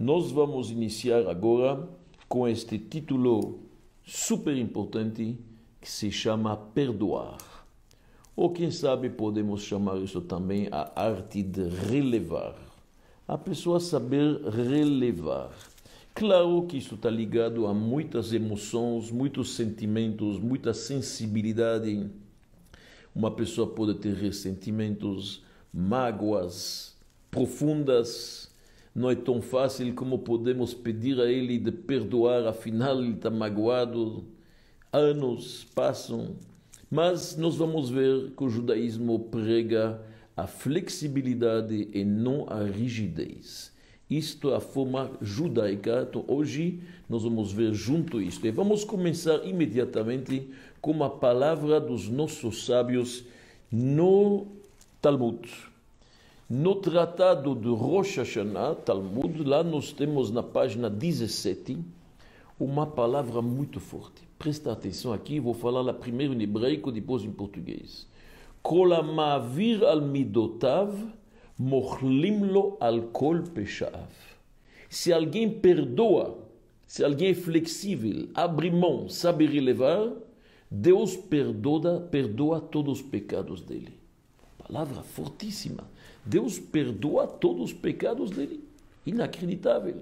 [0.00, 1.86] Nós vamos iniciar agora
[2.26, 3.58] com este título
[4.02, 5.36] super importante
[5.78, 7.36] que se chama Perdoar.
[8.34, 12.56] Ou quem sabe podemos chamar isso também a arte de relevar.
[13.28, 15.50] A pessoa saber relevar.
[16.14, 22.08] Claro que isso está ligado a muitas emoções, muitos sentimentos, muita sensibilidade.
[23.14, 26.96] Uma pessoa pode ter ressentimentos, mágoas
[27.30, 28.49] profundas,
[28.94, 34.24] não é tão fácil como podemos pedir a ele de perdoar, afinal ele está magoado.
[34.92, 36.34] Anos passam,
[36.90, 40.02] mas nós vamos ver que o judaísmo prega
[40.36, 43.72] a flexibilidade e não a rigidez.
[44.10, 46.04] Isto é a forma judaica.
[46.08, 48.44] Então, hoje nós vamos ver junto isto.
[48.44, 50.50] E vamos começar imediatamente
[50.80, 53.24] com a palavra dos nossos sábios
[53.70, 54.48] no
[55.00, 55.69] Talmud.
[56.52, 61.78] No tratado de Rosh Hashanah, Talmud, lá nós temos na página 17
[62.58, 64.26] uma palavra muito forte.
[64.36, 68.08] Presta atenção aqui, vou falar lá primeiro em hebraico, depois em português.
[68.62, 70.92] Kol ma'avir al midotav,
[71.56, 74.10] mochlimlo al kol peshav.
[74.88, 76.36] Se alguém perdoa,
[76.84, 80.14] se alguém é flexível, abre mão, sabe relevar,
[80.68, 84.00] Deus perdoa, perdoa todos os pecados dele.
[84.58, 85.84] Palavra fortíssima.
[86.30, 88.62] Deus perdoa todos os pecados dele.
[89.04, 89.96] Inacreditável.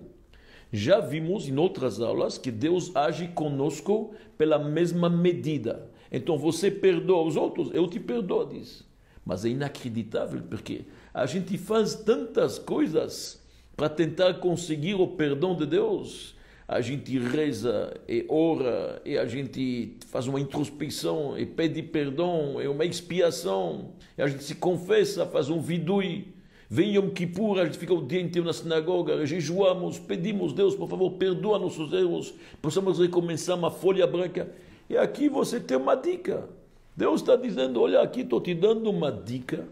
[0.71, 5.91] Já vimos em outras aulas que Deus age conosco pela mesma medida.
[6.13, 8.85] Então você perdoa os outros, eu te perdoo, diz.
[9.25, 10.83] Mas é inacreditável porque
[11.15, 13.43] a gente faz tantas coisas
[13.75, 16.37] para tentar conseguir o perdão de Deus.
[16.69, 22.69] A gente reza e ora, e a gente faz uma introspecção e pede perdão, é
[22.69, 26.29] uma expiação, e a gente se confessa, faz um vidui.
[26.69, 30.91] Vem Yom Kippur, a gente fica o dia inteiro na sinagoga, jejuamos, pedimos, Deus, por
[30.91, 34.53] favor, perdoa nossos erros, possamos recomeçar uma folha branca.
[34.91, 36.51] E aqui você tem uma dica.
[36.95, 39.67] Deus está dizendo: olha, aqui estou te dando uma dica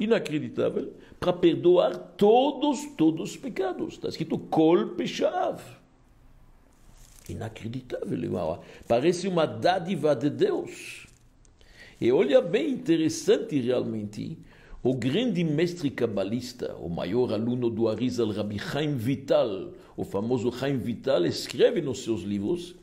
[0.00, 0.90] inacreditável
[1.20, 3.92] para perdoar todos, todos os pecados.
[3.92, 5.83] Está escrito Kol Peshav.
[7.28, 8.60] Inacreditável, irmão.
[8.86, 11.06] Parece uma dádiva de Deus.
[12.00, 14.38] E olha bem interessante realmente,
[14.82, 20.76] o grande mestre cabalista, o maior aluno do Arizal, Rabbi Chaim Vital, o famoso Chaim
[20.76, 22.74] Vital, escreve nos seus livros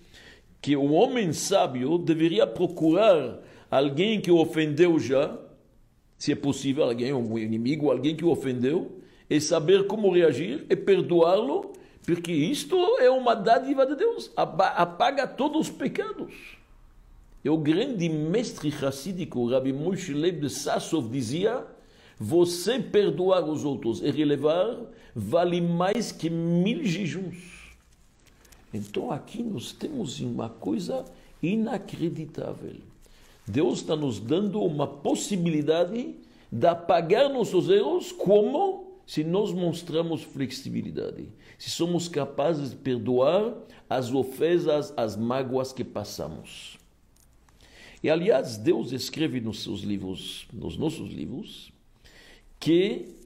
[0.61, 5.37] que o homem sábio deveria procurar alguém que o ofendeu já,
[6.17, 10.75] se é possível, alguém, um inimigo, alguém que o ofendeu, e saber como reagir e
[10.75, 11.73] perdoá-lo,
[12.05, 16.33] porque isto é uma dádiva de Deus, apaga todos os pecados.
[17.43, 21.65] E o grande mestre racídico, Rabbi Moshe Leib de Sassov, dizia:
[22.19, 24.77] você perdoar os outros e relevar
[25.15, 27.75] vale mais que mil jejuns.
[28.73, 31.03] Então aqui nós temos uma coisa
[31.41, 32.75] inacreditável.
[33.47, 36.15] Deus está nos dando uma possibilidade
[36.51, 41.27] de apagar nossos erros, como se nós mostramos flexibilidade,
[41.57, 43.57] se somos capazes de perdoar
[43.89, 46.77] as ofensas, as mágoas que passamos.
[48.01, 51.73] E aliás, Deus escreve nos seus livros, nos nossos livros,
[52.57, 53.17] que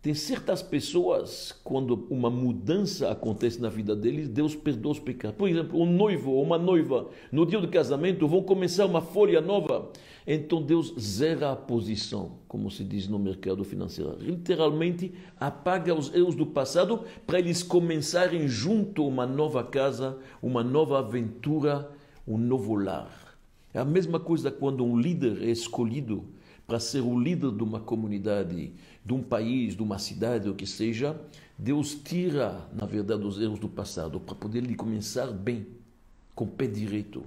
[0.00, 5.36] tem certas pessoas, quando uma mudança acontece na vida deles, Deus perdoa os pecados.
[5.36, 9.40] Por exemplo, um noivo ou uma noiva, no dia do casamento, vão começar uma folha
[9.40, 9.90] nova.
[10.26, 14.16] Então Deus zera a posição, como se diz no mercado financeiro.
[14.20, 20.98] Literalmente, apaga os erros do passado para eles começarem junto uma nova casa, uma nova
[21.00, 21.90] aventura,
[22.26, 23.36] um novo lar.
[23.74, 26.24] É a mesma coisa quando um líder é escolhido
[26.66, 28.72] para ser o líder de uma comunidade
[29.04, 31.20] de um país, de uma cidade, o que seja,
[31.58, 35.66] Deus tira, na verdade, os erros do passado para poder lhe começar bem,
[36.34, 37.24] com o pé direito.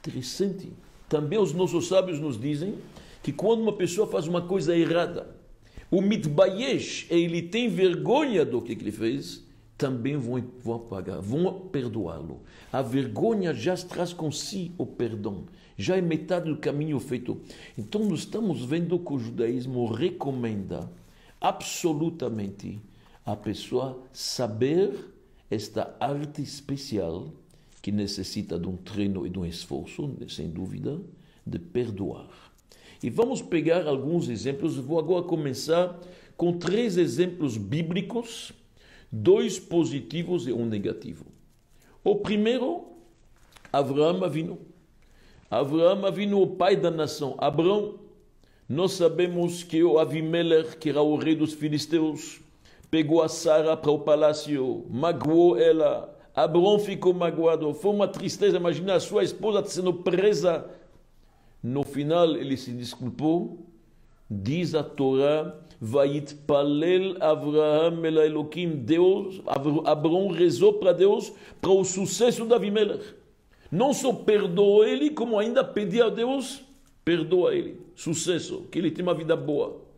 [0.00, 0.72] Interessante.
[1.10, 2.76] Também os nossos sábios nos dizem
[3.22, 5.36] que quando uma pessoa faz uma coisa errada,
[5.90, 9.44] o mitbayesh, ele tem vergonha do que ele fez,
[9.76, 12.42] também vão, vão apagar, vão perdoá-lo.
[12.72, 15.46] A vergonha já traz com si o perdão
[15.80, 17.40] já é metade do caminho feito.
[17.76, 20.92] Então, nós estamos vendo que o judaísmo recomenda
[21.40, 22.78] absolutamente
[23.24, 24.94] a pessoa saber
[25.50, 27.32] esta arte especial
[27.82, 31.00] que necessita de um treino e de um esforço, sem dúvida,
[31.46, 32.28] de perdoar.
[33.02, 34.76] E vamos pegar alguns exemplos.
[34.76, 35.98] Vou agora começar
[36.36, 38.52] com três exemplos bíblicos,
[39.10, 41.26] dois positivos e um negativo.
[42.04, 42.84] O primeiro,
[43.72, 44.58] Abraão Avinu.
[45.50, 47.34] Abraão Avinu, o pai da nação.
[47.38, 47.98] Abraão,
[48.68, 52.40] nós sabemos que o Avimelech, que era o rei dos filisteus,
[52.90, 56.19] pegou a Sara para o palácio, magoou ela.
[56.44, 57.72] Abrão ficou magoado.
[57.74, 58.56] Foi uma tristeza.
[58.56, 60.68] Imagina a sua esposa sendo presa.
[61.62, 63.66] No final, ele se desculpou.
[64.30, 68.76] Diz a Torá, Vayitpalel Avraham el Elohim.
[68.76, 69.40] Deus,
[69.84, 73.04] Abrão rezou para Deus para o sucesso da Avimelech.
[73.70, 76.62] Não só perdoou ele, como ainda pediu a Deus,
[77.04, 77.80] perdoa ele.
[77.94, 79.90] Sucesso, que ele tenha uma vida boa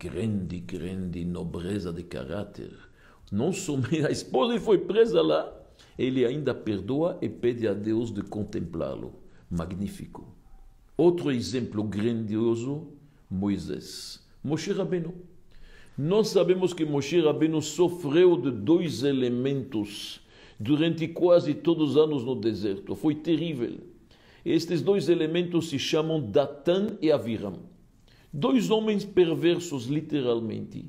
[0.00, 2.72] grande, grande nobreza de caráter.
[3.30, 5.52] Não somente a esposa foi presa lá,
[5.98, 9.14] ele ainda perdoa e pede a Deus de contemplá-lo.
[9.50, 10.34] Magnífico.
[10.96, 12.88] Outro exemplo grandioso,
[13.28, 14.26] Moisés.
[14.42, 15.14] Moshe Rabbeinu.
[15.96, 20.20] Nós sabemos que Moshe Rabbeinu sofreu de dois elementos
[20.58, 22.94] durante quase todos os anos no deserto.
[22.94, 23.78] Foi terrível.
[24.44, 27.58] Estes dois elementos se chamam Datan e Aviram.
[28.32, 30.86] Dois homens perversos, literalmente,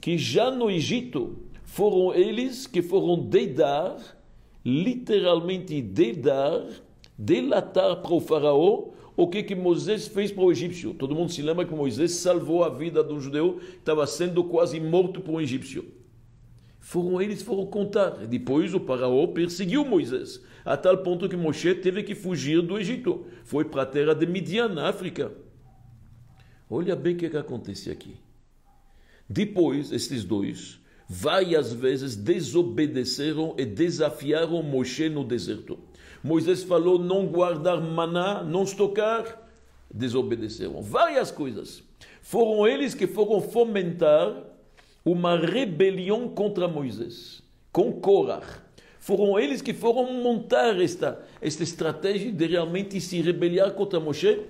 [0.00, 3.98] que já no Egito foram eles que foram dedar,
[4.64, 6.64] literalmente dedar,
[7.18, 10.94] delatar para o faraó o que, que Moisés fez para o egípcio.
[10.94, 14.44] Todo mundo se lembra que Moisés salvou a vida de um judeu que estava sendo
[14.44, 15.84] quase morto por um egípcio.
[16.78, 18.10] Foram eles que foram contar.
[18.26, 23.26] Depois o faraó perseguiu Moisés, a tal ponto que Moshe teve que fugir do Egito.
[23.44, 25.32] Foi para a terra de Midian, na África.
[26.70, 28.14] Olha bem o que, que acontece aqui.
[29.28, 35.78] Depois, estes dois, várias vezes desobedeceram e desafiaram Moshe no deserto.
[36.22, 39.42] Moisés falou não guardar maná, não estocar,
[39.92, 40.82] desobedeceram.
[40.82, 41.82] Várias coisas.
[42.20, 44.42] Foram eles que foram fomentar
[45.04, 48.64] uma rebelião contra Moisés, com Korah.
[48.98, 54.40] Foram eles que foram montar esta, esta estratégia de realmente se rebeliar contra Moshe.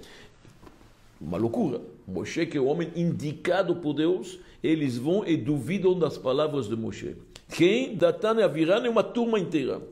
[1.21, 1.83] Uma loucura.
[2.09, 6.77] Moshe, que é o homem indicado por Deus, eles vão e duvidam das palavras de
[6.77, 7.17] Moshe.
[7.49, 7.95] Quem?
[7.95, 9.79] Datan e Aviran é uma turma inteira.
[9.79, 9.83] O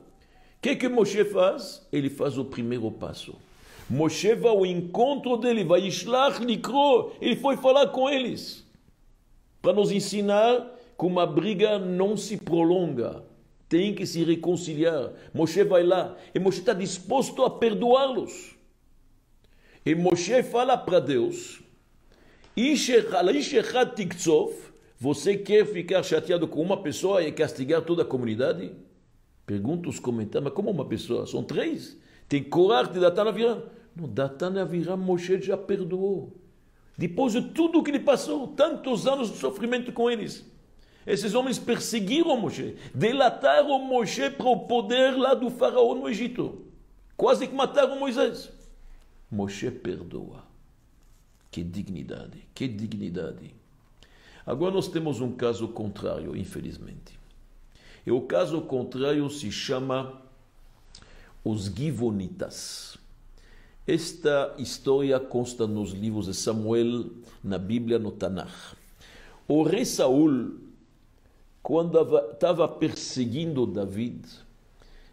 [0.61, 1.87] que, que Moshe faz?
[1.91, 3.35] Ele faz o primeiro passo.
[3.89, 8.65] Moshe vai ao encontro dele, vai Ishlach Likro, ele foi falar com eles.
[9.61, 13.23] Para nos ensinar que uma briga não se prolonga,
[13.69, 15.11] tem que se reconciliar.
[15.33, 18.55] Moshe vai lá e Moshe está disposto a perdoá-los.
[19.85, 21.61] E Moshe fala para Deus:
[24.97, 28.71] você quer ficar chateado com uma pessoa e castigar toda a comunidade?
[29.45, 31.27] Pergunta os comentários, mas como uma pessoa?
[31.27, 31.97] São três.
[32.29, 33.63] Tem coragem de Datan Aviram.
[33.93, 36.33] Não, Datan Aviram, Moshe já perdoou.
[36.97, 40.49] Depois de tudo o que ele passou, tantos anos de sofrimento com eles.
[41.05, 46.65] Esses homens perseguiram Moshe, delataram Moshe para o poder lá do faraó no Egito.
[47.17, 48.49] Quase que mataram Moisés.
[49.29, 50.44] Moshe perdoa.
[51.55, 53.55] Que dignidade, que dignidade.
[54.45, 57.17] Agora nós temos um caso contrário, infelizmente.
[58.05, 60.21] E o caso contrário se chama
[61.45, 62.97] os Givonitas.
[63.87, 67.09] Esta história consta nos livros de Samuel,
[67.41, 68.75] na Bíblia, no Tanakh.
[69.47, 70.59] O rei Saul,
[71.63, 71.97] quando
[72.33, 74.25] estava perseguindo David,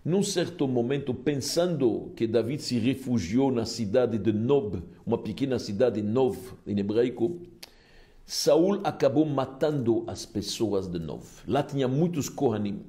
[0.05, 6.03] num certo momento, pensando que David se refugiou na cidade de Nob, uma pequena cidade
[6.03, 7.41] Nov em hebraico,
[8.25, 11.25] Saul acabou matando as pessoas de Nov.
[11.47, 12.83] Lá tinha muitos Kohanim,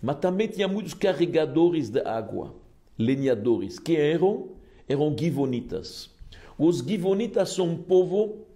[0.00, 2.54] mas também tinha muitos carregadores de água,
[2.96, 4.50] lenhadores, que eram
[4.88, 6.10] eram Givonitas.
[6.56, 8.46] Os Givonitas são um povo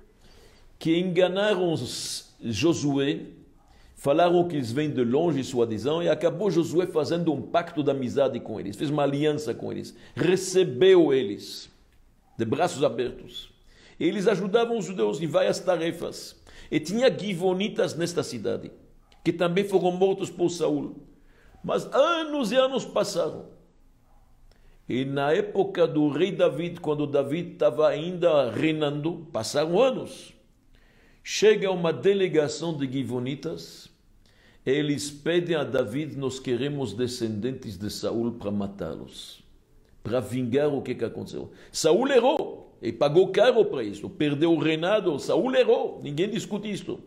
[0.78, 1.74] que enganaram
[2.40, 3.26] Josué
[4.02, 7.90] Falaram que eles vêm de longe, sua disão, e acabou Josué fazendo um pacto de
[7.92, 11.70] amizade com eles, fez uma aliança com eles, recebeu eles
[12.36, 13.48] de braços abertos.
[14.00, 16.34] E eles ajudavam os judeus em várias tarefas.
[16.68, 18.72] E tinha givonitas nesta cidade,
[19.22, 20.96] que também foram mortos por Saul.
[21.62, 23.50] Mas anos e anos passaram.
[24.88, 30.34] E na época do rei David, quando David estava ainda reinando, passaram anos.
[31.22, 33.91] Chega uma delegação de givonitas
[34.64, 39.42] eles pedem a David: Nós queremos descendentes de Saul para matá-los,
[40.02, 41.50] para vingar o que, que aconteceu.
[41.70, 45.18] Saul errou e pagou caro para isso, perdeu o reinado.
[45.18, 46.98] Saul errou, ninguém discute isso.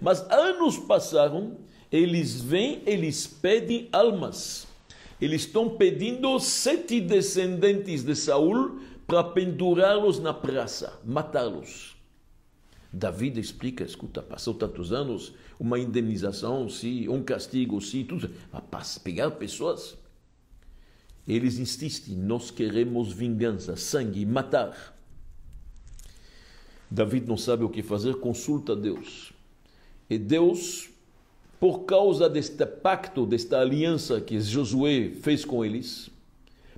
[0.00, 1.58] Mas anos passaram,
[1.90, 4.66] eles vêm, eles pedem almas.
[5.20, 11.91] Eles estão pedindo sete descendentes de Saul para pendurá-los na praça, matá-los.
[12.92, 18.30] David explica, escuta, passou tantos anos, uma indenização, sim, um castigo, sim, tudo.
[18.70, 19.96] Mas pegar pessoas,
[21.26, 24.94] eles insistem, nós queremos vingança, sangue, matar.
[26.90, 29.32] David não sabe o que fazer, consulta Deus.
[30.10, 30.90] E Deus,
[31.58, 36.10] por causa deste pacto, desta aliança que Josué fez com eles,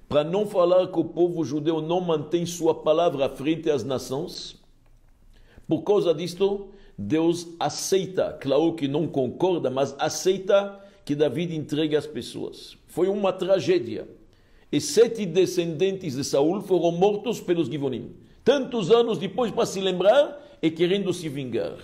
[0.09, 4.63] para não falar que o povo judeu não mantém sua palavra frente às nações,
[5.67, 12.07] por causa disto, Deus aceita, claro que não concorda, mas aceita que David entregue as
[12.07, 12.77] pessoas.
[12.87, 14.09] Foi uma tragédia.
[14.71, 18.15] E sete descendentes de Saul foram mortos pelos Givonim.
[18.43, 21.77] Tantos anos depois para se lembrar e querendo se vingar.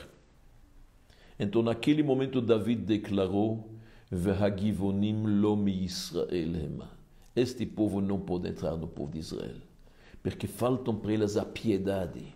[1.38, 3.70] Então, naquele momento, David declarou:
[4.10, 6.88] Vehagivonim lo mi Israel
[7.34, 9.56] Este povo não pode entrar no povo de Israel,
[10.22, 12.34] porque faltam para eles a piedade.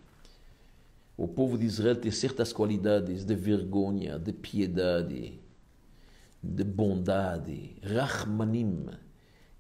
[1.17, 5.39] O povo de Israel tem certas qualidades de vergonha, de piedade,
[6.43, 8.87] de bondade, Rahmanim.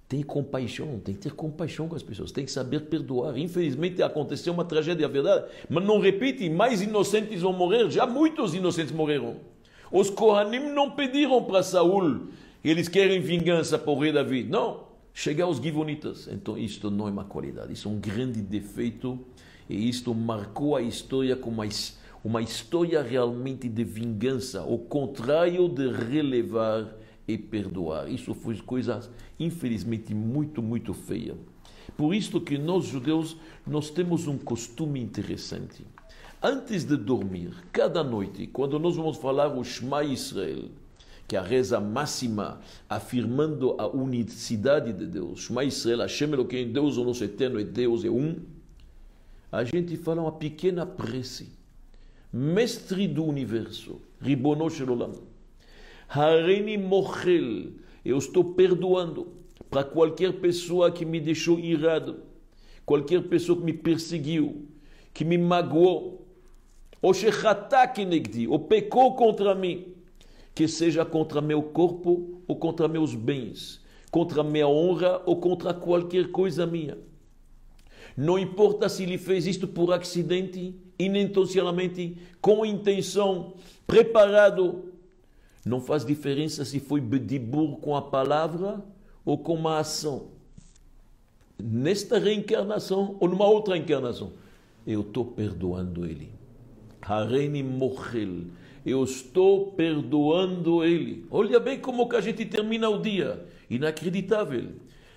[0.08, 3.38] Tem compaixão, tem que ter compaixão com as pessoas, tem que saber perdoar.
[3.38, 8.54] Infelizmente aconteceu uma tragédia, é verdade, mas não repite, mais inocentes vão morrer, já muitos
[8.54, 9.37] inocentes morreram.
[9.90, 12.28] Os Kohanim não pediram para Saul,
[12.64, 14.42] eles querem vingança por rei Davi.
[14.42, 16.28] Não, chega aos Givonitas.
[16.30, 19.25] Então isto não é uma qualidade, isso é um grande defeito
[19.68, 21.66] e isto marcou a história como uma
[22.25, 26.97] uma história realmente de vingança, o contrário de relevar
[27.28, 28.11] e perdoar.
[28.11, 29.00] Isso foi coisa,
[29.38, 31.37] infelizmente, muito, muito feia.
[31.99, 35.87] Por isso que nós judeus, nós temos um costume interessante.
[36.42, 40.71] Antes de dormir, cada noite, quando nós vamos falar o Shema Israel,
[41.28, 46.97] que é a reza máxima afirmando a unicidade de Deus, Shema Israel, Hashem Eloquim, Deus
[46.97, 48.37] o nosso eterno é Deus, é um,
[49.54, 51.52] a gente fala uma pequena prece
[52.32, 55.12] mestre do universo, Ribono Shelolam.
[56.08, 57.70] Hareni Mochel,
[58.04, 59.28] eu estou perdoando
[59.70, 62.25] para qualquer pessoa que me deixou irado,
[62.84, 64.66] qualquer pessoa que me perseguiu,
[65.12, 66.26] que me magoou,
[67.00, 67.12] ou
[68.08, 69.94] Negdi, ou pecou contra mim,
[70.52, 73.80] que seja contra meu corpo ou contra meus bens,
[74.11, 76.99] contra minha honra ou contra qualquer coisa minha.
[78.16, 83.54] Não importa se ele fez isto por acidente, inintencionalmente, com intenção,
[83.87, 84.92] preparado.
[85.64, 88.85] Não faz diferença se foi bedibur com a palavra
[89.25, 90.28] ou com uma ação.
[91.62, 94.33] Nesta reencarnação ou numa outra encarnação,
[94.87, 96.30] eu estou perdoando ele.
[97.00, 98.44] Hareni Mochel.
[98.85, 101.25] Eu estou perdoando ele.
[101.30, 103.47] Olha bem como que a gente termina o dia.
[103.71, 104.73] Inacreditável.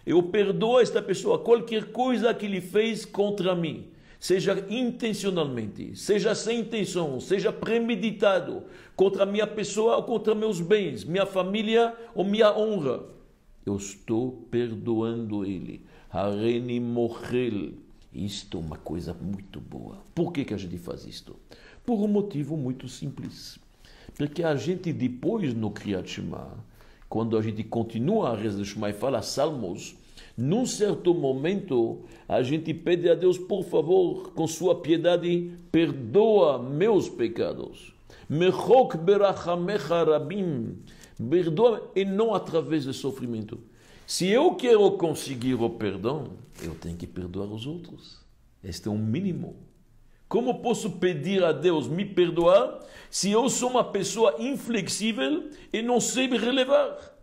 [0.07, 3.87] Eu perdoo esta pessoa qualquer coisa que ele fez contra mim,
[4.17, 8.63] seja intencionalmente, seja sem intenção, seja premeditado,
[8.95, 13.03] contra minha pessoa ou contra meus bens, minha família ou minha honra.
[13.65, 15.85] Eu estou perdoando ele.
[16.09, 17.73] Hareni Mochel.
[18.13, 19.97] Isto é uma coisa muito boa.
[20.15, 21.35] Por que, que a gente faz isto?
[21.85, 23.59] Por um motivo muito simples.
[24.17, 26.63] Porque a gente depois no Kriyat Shema,
[27.09, 29.95] quando a gente continua a reza do Shema e fala salmos,
[30.37, 37.09] num certo momento a gente pede a Deus, por favor, com sua piedade, perdoa meus
[37.09, 37.93] pecados.
[38.29, 40.77] Mechok berachamecha rabim.
[41.29, 43.57] Perdoa e não através de sofrimento.
[44.05, 48.19] Se eu quero conseguir o perdão, eu tenho que perdoar os outros.
[48.63, 49.55] Este é um mínimo.
[50.27, 52.79] Como posso pedir a Deus me perdoar
[53.09, 57.15] se eu sou uma pessoa inflexível e não sei me relevar?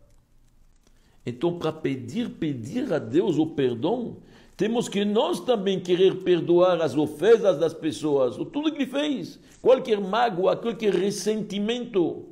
[1.26, 4.18] Então, para pedir, pedir a Deus o perdão,
[4.56, 9.38] temos que nós também querer perdoar as ofensas das pessoas, o tudo que ele fez,
[9.61, 12.26] qualquer mágoa, qualquer ressentimento.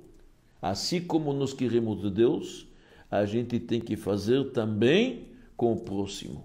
[0.61, 2.67] Assim como nós queremos de Deus,
[3.11, 6.45] a gente tem que fazer também com o próximo.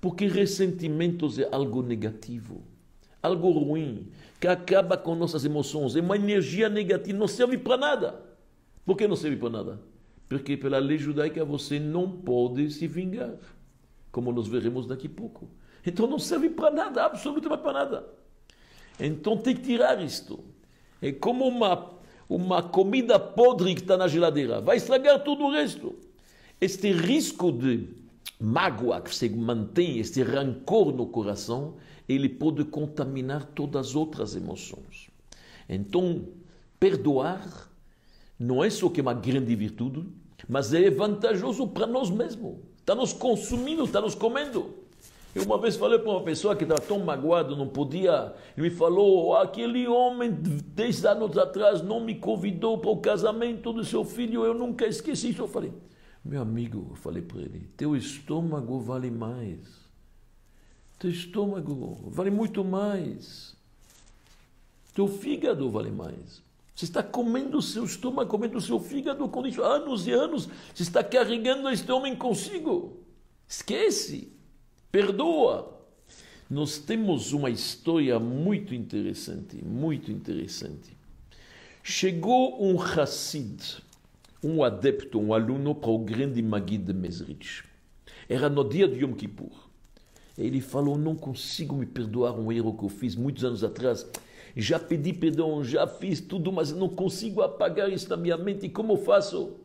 [0.00, 2.62] Porque ressentimentos é algo negativo
[3.22, 4.08] algo ruim,
[4.40, 8.20] que acaba com nossas emoções, é uma energia negativa, não serve para nada.
[8.84, 9.80] Por que não serve para nada?
[10.28, 13.34] Porque pela lei judaica você não pode se vingar,
[14.10, 15.48] como nós veremos daqui a pouco.
[15.84, 18.06] Então não serve para nada, absolutamente para nada.
[18.98, 20.42] Então tem que tirar isto.
[21.00, 21.90] É como uma,
[22.28, 25.94] uma comida podre que está na geladeira, vai estragar tudo o resto.
[26.60, 27.88] Este risco de
[28.38, 31.74] mágoa que se mantém, este rancor no coração,
[32.12, 35.08] ele pode contaminar todas as outras emoções.
[35.68, 36.28] Então,
[36.78, 37.70] perdoar
[38.38, 40.06] não é só que é uma grande virtude,
[40.48, 42.56] mas é vantajoso para nós mesmos.
[42.78, 44.74] Está nos consumindo, está nos comendo.
[45.32, 48.34] Eu uma vez falei para uma pessoa que estava tão magoado, não podia.
[48.56, 53.84] Ele me falou: aquele homem, dez anos atrás, não me convidou para o casamento do
[53.84, 55.42] seu filho, eu nunca esqueci isso.
[55.42, 55.72] Eu falei:
[56.24, 59.79] meu amigo, eu falei para ele: teu estômago vale mais.
[61.00, 63.56] Teu estômago vale muito mais.
[64.94, 66.42] Teu fígado vale mais.
[66.74, 70.46] Você está comendo o seu estômago, comendo o seu fígado com isso anos e anos.
[70.74, 72.98] Você está carregando este homem consigo.
[73.48, 74.30] Esquece.
[74.92, 75.74] Perdoa.
[76.50, 80.94] Nós temos uma história muito interessante, muito interessante.
[81.82, 83.82] Chegou um Hassid,
[84.44, 87.64] um adepto, um aluno para o grande Magid Mesrich.
[88.28, 89.69] Era no dia de Yom Kippur.
[90.40, 94.08] Ele falou: Não consigo me perdoar um erro que eu fiz muitos anos atrás.
[94.56, 98.68] Já pedi perdão, já fiz tudo, mas não consigo apagar isso na minha mente.
[98.68, 99.56] Como faço?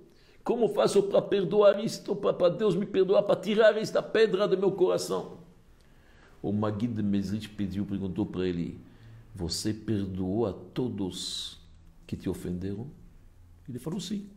[0.44, 4.72] Como faço para perdoar isto, para Deus me perdoar, para tirar esta pedra do meu
[4.72, 5.40] coração?
[6.40, 8.80] O Magid de Mesrich pediu, perguntou para ele:
[9.34, 11.58] Você perdoou a todos
[12.06, 12.86] que te ofenderam?
[13.68, 14.30] Ele falou sim.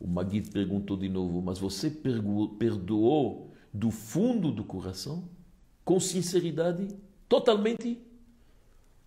[0.00, 5.28] O Magid perguntou de novo: Mas você perdoou do fundo do coração?
[5.84, 6.88] Com sinceridade?
[7.28, 7.98] Totalmente?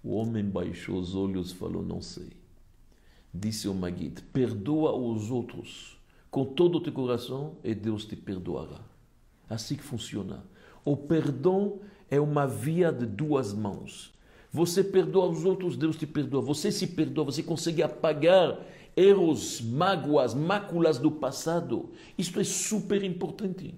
[0.03, 2.29] O homem baixou os olhos e falou: Não sei.
[3.33, 5.99] Disse o Magid: Perdoa os outros
[6.29, 8.79] com todo o teu coração e Deus te perdoará.
[9.49, 10.43] Assim que funciona.
[10.83, 14.13] O perdão é uma via de duas mãos.
[14.51, 16.41] Você perdoa os outros, Deus te perdoa.
[16.41, 18.59] Você se perdoa, você consegue apagar
[18.95, 21.91] erros, mágoas, máculas do passado.
[22.17, 23.75] Isto é super importante.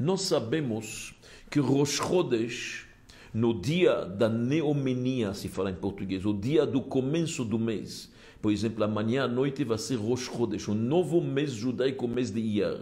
[0.00, 1.12] Nós sabemos
[1.50, 2.86] que Rosh Chodesh,
[3.34, 8.50] no dia da neomenia, se fala em português, o dia do começo do mês, por
[8.50, 12.78] exemplo, amanhã à noite vai ser Rosh Chodesh, o novo mês judaico, mês de Iyar.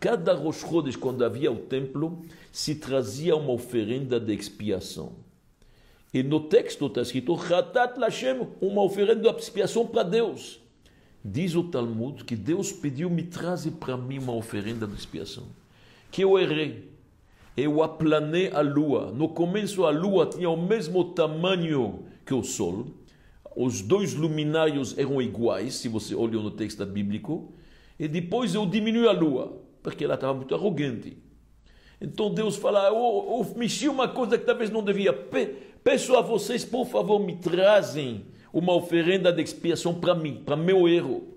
[0.00, 2.20] Cada Rosh Chodesh, quando havia o templo,
[2.50, 5.12] se trazia uma oferenda de expiação.
[6.12, 10.60] E no texto está escrito Hatat Lashem, uma oferenda de expiação para Deus.
[11.24, 15.61] Diz o Talmud que Deus pediu, me traze para mim uma oferenda de expiação.
[16.12, 16.92] Que eu errei.
[17.56, 19.10] Eu aplanei a lua.
[19.10, 22.86] No começo a lua tinha o mesmo tamanho que o sol.
[23.56, 27.52] Os dois luminários eram iguais, se você olha no texto bíblico.
[27.98, 31.16] E depois eu diminui a lua, porque ela estava muito arrogante.
[32.00, 35.12] Então Deus fala, eu, eu mexi uma coisa que talvez não devia.
[35.82, 40.86] Peço a vocês, por favor, me trazem uma oferenda de expiação para mim, para meu
[40.86, 41.28] erro.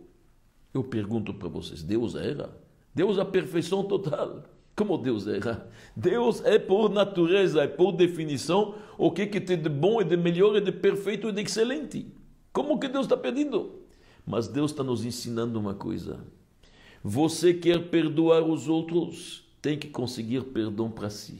[0.74, 2.50] Eu pergunto para vocês: Deus erra?
[2.94, 4.44] Deus a perfeição total.
[4.76, 5.70] Como Deus erra?
[5.96, 10.18] Deus é por natureza, é por definição, o que, que tem de bom e de
[10.18, 12.14] melhor, e de perfeito e de excelente.
[12.52, 13.80] Como que Deus está pedindo?
[14.26, 16.20] Mas Deus está nos ensinando uma coisa.
[17.02, 21.40] Você quer perdoar os outros, tem que conseguir perdão para si.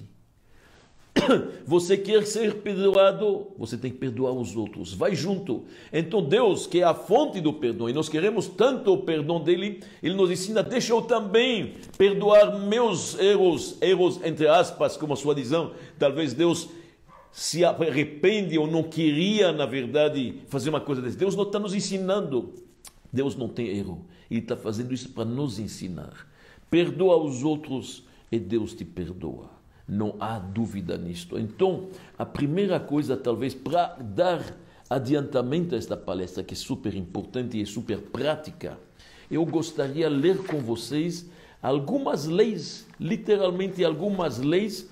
[1.66, 4.94] Você quer ser perdoado, você tem que perdoar os outros.
[4.94, 5.66] Vai junto.
[5.92, 9.82] Então Deus, que é a fonte do perdão, e nós queremos tanto o perdão dele,
[10.02, 15.34] ele nos ensina, deixa eu também perdoar meus erros, erros entre aspas, como a sua
[15.34, 15.72] visão.
[15.98, 16.70] Talvez Deus
[17.32, 21.18] se arrepende ou não queria, na verdade, fazer uma coisa dessa.
[21.18, 22.54] Deus não está nos ensinando.
[23.12, 24.06] Deus não tem erro.
[24.30, 26.28] Ele está fazendo isso para nos ensinar.
[26.70, 29.55] Perdoa os outros e Deus te perdoa.
[29.88, 31.38] Não há dúvida nisto.
[31.38, 34.42] Então, a primeira coisa, talvez, para dar
[34.90, 38.80] adiantamento a esta palestra, que é super importante e super prática,
[39.30, 41.30] eu gostaria de ler com vocês
[41.62, 44.90] algumas leis, literalmente algumas leis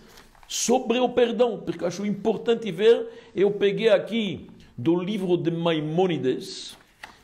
[0.47, 3.07] sobre o perdão, porque eu acho importante ver.
[3.35, 6.75] Eu peguei aqui do livro de Maimônides,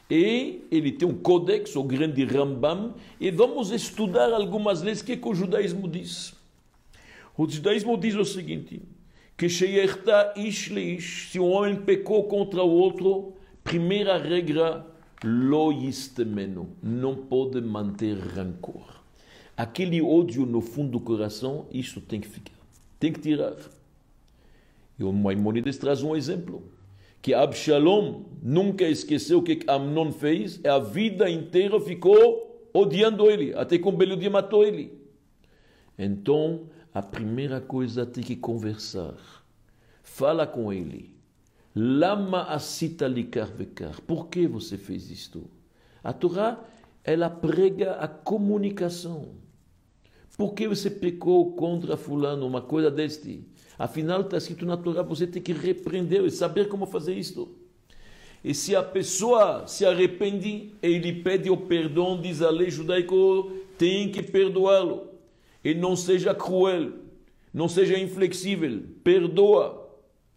[0.09, 5.27] e ele tem um códex, o grande Rambam, e vamos estudar algumas leis que, que
[5.27, 6.33] o judaísmo diz.
[7.39, 8.81] O judaísmo diz o seguinte:
[9.37, 13.31] que se um homem pecou contra o outro,
[13.63, 14.85] primeira regra,
[16.83, 18.99] não pode manter rancor.
[19.55, 22.51] Aquele ódio no fundo do coração, isso tem que ficar,
[22.99, 23.55] tem que tirar.
[24.99, 26.61] E o Maimonides traz um exemplo,
[27.21, 33.53] que Absalom nunca esqueceu o que Amnon fez, e a vida inteira ficou odiando ele,
[33.53, 34.99] até que um belo dia matou ele.
[35.97, 39.15] Então, a primeira coisa tem que conversar.
[40.01, 41.15] Fala com ele.
[41.75, 44.01] Lama asita likar vekar.
[44.01, 45.49] Por que você fez isto?
[46.03, 46.59] A Torá,
[47.03, 49.35] ela prega a comunicação.
[50.35, 53.45] Por que você pecou contra fulano, uma coisa deste?
[53.77, 57.55] Afinal, está escrito na Torá, você tem que repreender e saber como fazer isto.
[58.43, 63.13] E se a pessoa se arrepende, ele pede o perdão, diz a lei judaica,
[63.77, 65.08] tem que perdoá-lo
[65.63, 66.93] e não seja cruel,
[67.53, 69.87] não seja inflexível, perdoa.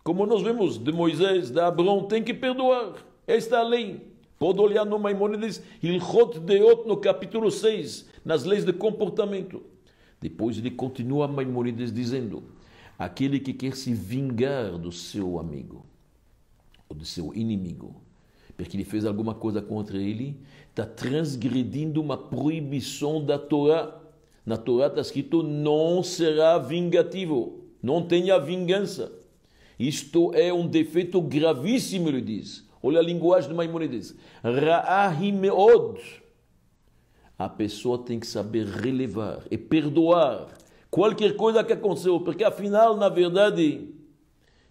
[0.02, 2.94] Como nós vemos de Moisés, de Abraão, tem que perdoar.
[3.26, 4.12] Esta é a lei.
[4.38, 9.62] Pode olhar no Maimonides, Ilchot Deot, no capítulo 6, nas leis de comportamento.
[10.20, 12.42] Depois ele continua Maimonides dizendo:
[12.98, 15.86] aquele que quer se vingar do seu amigo
[16.88, 18.02] ou do seu inimigo,
[18.56, 24.01] porque ele fez alguma coisa contra ele, está transgredindo uma proibição da Torá.
[24.44, 29.12] Na Torá está escrito: não será vingativo, não tenha vingança.
[29.78, 32.66] Isto é um defeito gravíssimo, ele diz.
[32.82, 34.14] Olha a linguagem de Maimonides.
[34.42, 36.00] Ra'ahimeod.
[37.38, 40.48] A pessoa tem que saber relevar e perdoar
[40.90, 43.88] qualquer coisa que aconteceu, porque afinal, na verdade,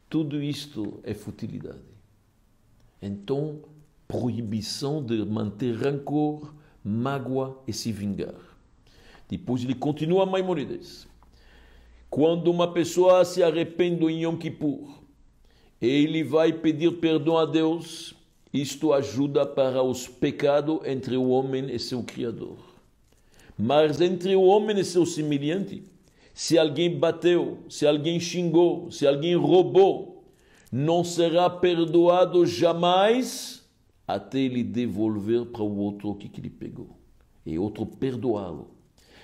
[0.10, 1.80] tudo isto é futilidade.
[3.02, 3.62] Então,
[4.08, 6.54] proibição de manter rancor,
[6.84, 8.51] mágoa e se vingar.
[9.32, 11.08] Depois ele continua Maimonides.
[12.10, 14.90] Quando uma pessoa se arrepende em Yom Kippur,
[15.82, 18.14] ele vai pedir perdão a Deus,
[18.54, 22.58] isto ajuda para os pecados entre o homem e seu Criador.
[23.58, 25.82] Mas entre o homem e seu semelhante,
[26.34, 30.26] se alguém bateu, se alguém xingou, se alguém roubou,
[30.70, 33.66] não será perdoado jamais
[34.06, 36.90] até ele devolver para o outro o que ele pegou.
[37.46, 38.81] E outro perdoá-lo.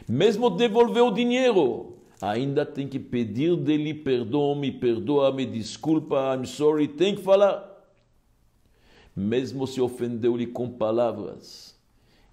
[0.08, 6.46] Mesmo devolver o dinheiro, ainda tem que pedir dele perdão, me perdoa, me desculpa, I'm
[6.46, 7.76] sorry, tem que falar.
[9.13, 11.78] Mesmo se ofendeu-lhe com palavras,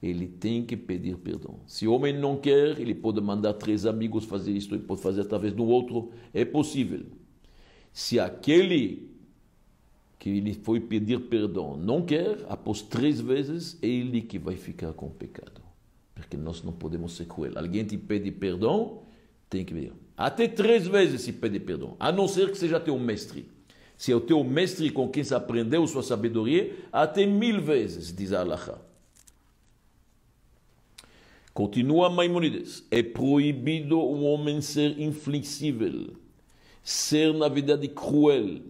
[0.00, 1.58] ele tem que pedir perdão.
[1.66, 5.22] Se o homem não quer, ele pode mandar três amigos fazer isto, ele pode fazer
[5.22, 7.06] através do outro, é possível.
[7.92, 9.10] Se aquele
[10.18, 14.92] que ele foi pedir perdão não quer, após três vezes, é ele que vai ficar
[14.92, 15.63] com o pecado.
[16.14, 17.52] Porque nós não podemos ser cruel.
[17.56, 19.02] Alguém te pede perdão,
[19.50, 19.92] tem que ver.
[20.16, 23.48] Até três vezes se pede perdão, a não ser que seja teu mestre.
[23.96, 28.32] Se é o teu mestre com quem se aprendeu sua sabedoria, até mil vezes, diz
[28.32, 28.80] a Allah.
[31.52, 32.84] Continua Maimonides.
[32.90, 36.14] É proibido o homem ser inflexível,
[36.82, 38.60] ser, na verdade, cruel.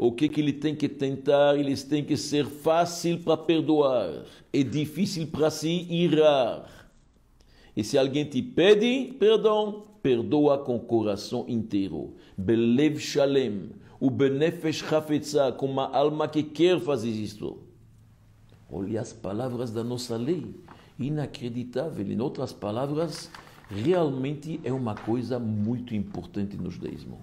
[0.00, 1.58] O que, que ele tem que tentar?
[1.58, 6.88] Ele tem que ser fácil para perdoar e difícil para se irar.
[7.76, 12.14] E se alguém te pede perdão, perdoa com o coração inteiro.
[12.36, 13.70] Belev shalem.
[13.98, 17.58] O benefesh chafetza, com uma alma que quer fazer isto.
[18.70, 20.54] Olha as palavras da nossa lei.
[20.96, 22.06] Inacreditável.
[22.06, 23.28] Em outras palavras,
[23.68, 27.18] realmente é uma coisa muito importante no judaísmo.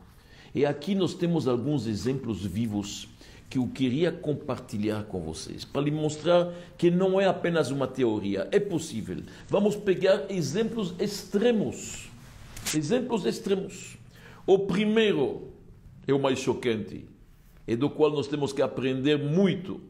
[0.56, 3.08] E aqui nós temos alguns exemplos vivos
[3.48, 8.48] que eu queria compartilhar com vocês, para lhe mostrar que não é apenas uma teoria,
[8.52, 9.18] é possível.
[9.48, 12.10] Vamos pegar exemplos extremos
[12.74, 13.98] Exemplos extremos.
[14.46, 15.50] O primeiro
[16.08, 17.06] é o mais chocante,
[17.68, 19.82] e do qual nós temos que aprender muito.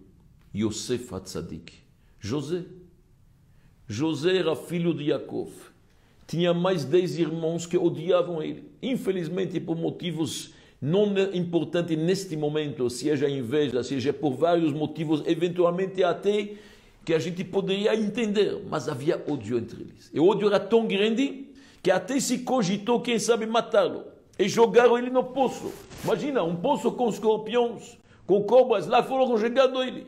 [0.54, 1.73] Yosef Hatzadik.
[2.19, 2.63] José.
[3.88, 5.51] José era filho de Yaakov.
[6.28, 8.71] Tinha mais dez irmãos que odiavam ele.
[8.82, 10.54] Infelizmente, por motivos
[10.86, 16.52] não importantes neste momento, seja inveja, seja por vários motivos, eventualmente até
[17.04, 20.12] que a gente poderia entender, mas havia ódio entre eles.
[20.13, 21.48] E o ódio era tão grande
[21.82, 24.04] que até se cogitou, quem sabe, matá-lo.
[24.38, 25.71] E jogaram ele no poço.
[26.04, 30.06] Imagina, um poço com escorpiões, com cobras, lá foram jogando ele.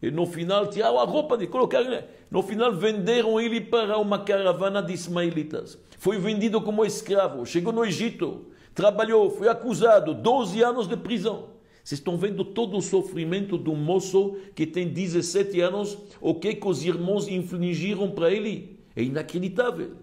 [0.00, 2.02] E no final tiraram a roupa de colocar ele.
[2.30, 5.78] No final venderam ele para uma caravana de ismaelitas.
[5.98, 11.56] Foi vendido como escravo, chegou no Egito, trabalhou, foi acusado, 12 anos de prisão.
[11.82, 16.68] Vocês estão vendo todo o sofrimento do moço que tem 17 anos, o que, que
[16.68, 18.78] os irmãos infligiram para ele?
[18.94, 19.96] É inacreditável.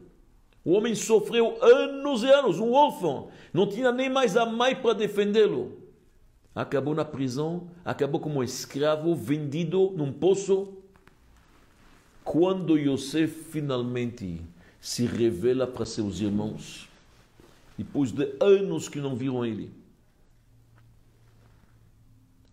[0.66, 4.94] O homem sofreu anos e anos, um órfão, não tinha nem mais a mãe para
[4.94, 5.74] defendê-lo.
[6.56, 10.74] Acabou na prisão, acabou como escravo, vendido num poço.
[12.24, 14.42] Quando Yosef finalmente
[14.80, 16.88] se revela para seus irmãos,
[17.78, 19.72] depois de anos que não viram ele,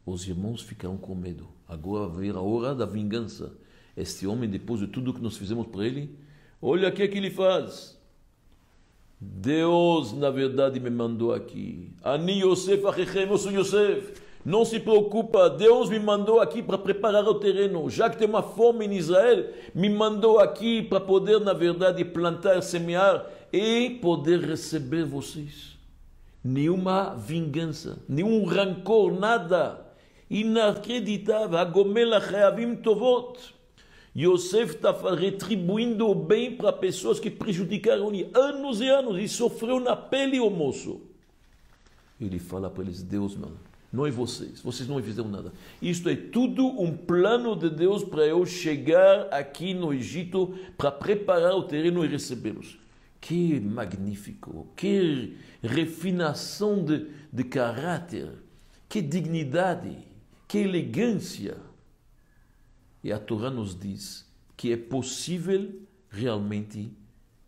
[0.05, 1.49] os irmãos ficaram com medo.
[1.69, 3.53] Agora veio a hora da vingança.
[3.97, 6.17] Este homem, depois de tudo que nós fizemos para ele,
[6.61, 7.99] olha o que, é que ele faz.
[9.21, 11.93] Deus, na verdade, me mandou aqui.
[12.03, 14.15] Ani Yosef Achechem, eu sou Yosef.
[14.43, 17.91] Não se preocupa, Deus me mandou aqui para preparar o terreno.
[17.91, 22.63] Já que tem uma fome em Israel, me mandou aqui para poder, na verdade, plantar,
[22.63, 25.79] semear e poder receber vocês.
[26.43, 29.87] Nenhuma vingança, nenhum rancor, nada.
[30.31, 31.59] Inacreditável.
[31.59, 33.55] Agomela Reavim Tovot.
[34.17, 39.79] Yosef está retribuindo o bem para pessoas que prejudicaram ele anos e anos e sofreu
[39.79, 41.01] na pele o moço.
[42.21, 43.57] Ele fala para eles: Deus, mano,
[43.93, 45.53] não é vocês, vocês não fizeram nada.
[45.81, 51.55] Isto é tudo um plano de Deus para eu chegar aqui no Egito para preparar
[51.55, 52.79] o terreno e recebê-los.
[53.21, 58.33] Que magnífico, que refinação de, de caráter,
[58.89, 59.99] que dignidade,
[60.49, 61.57] que elegância.
[63.05, 65.71] E a Torá nos diz que é possível
[66.09, 66.93] realmente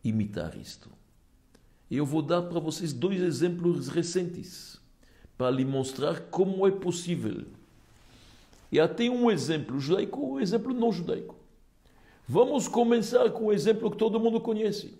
[0.04, 0.90] imitar isto.
[1.90, 4.80] Eu vou dar para vocês dois exemplos recentes
[5.36, 7.44] para lhe mostrar como é possível.
[8.70, 11.36] E até um exemplo judaico, um exemplo não judaico.
[12.26, 14.94] Vamos começar com um exemplo que todo mundo conhece.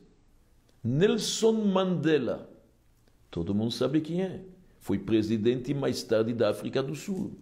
[0.85, 2.51] Nelson Mandela.
[3.31, 4.41] Todo mundo sabe quem é.
[4.81, 7.39] Foi presidente mais tarde da África do Sul.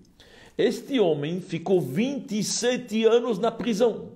[0.59, 4.13] Este homem ficou 27 anos na prisão.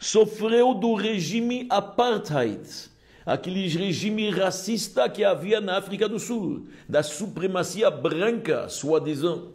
[0.00, 2.90] Sofreu do regime apartheid,
[3.24, 9.54] aquele regime racista que havia na África do Sul, da supremacia branca, sua adesão.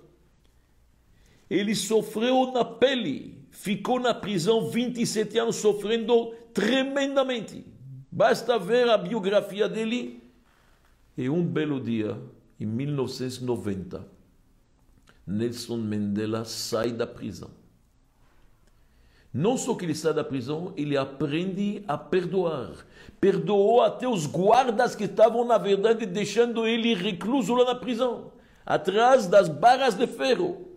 [1.50, 7.70] Ele sofreu na pele, ficou na prisão 27 anos sofrendo tremendamente.
[8.12, 10.21] Basta ver a biografia dele.
[11.17, 12.17] E um belo dia,
[12.60, 14.06] em 1990,
[15.26, 17.50] Nelson Mandela sai da prisão.
[19.34, 22.86] Não só que ele sai da prisão, ele aprende a perdoar.
[23.21, 28.34] Perdoou até os guardas que estavam, na verdade, deixando ele recluso lá na prisão,
[28.65, 30.67] atrás das barras de ferro.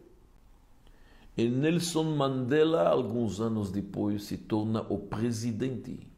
[1.36, 6.13] E Nelson Mandela, alguns anos depois, se torna o presidente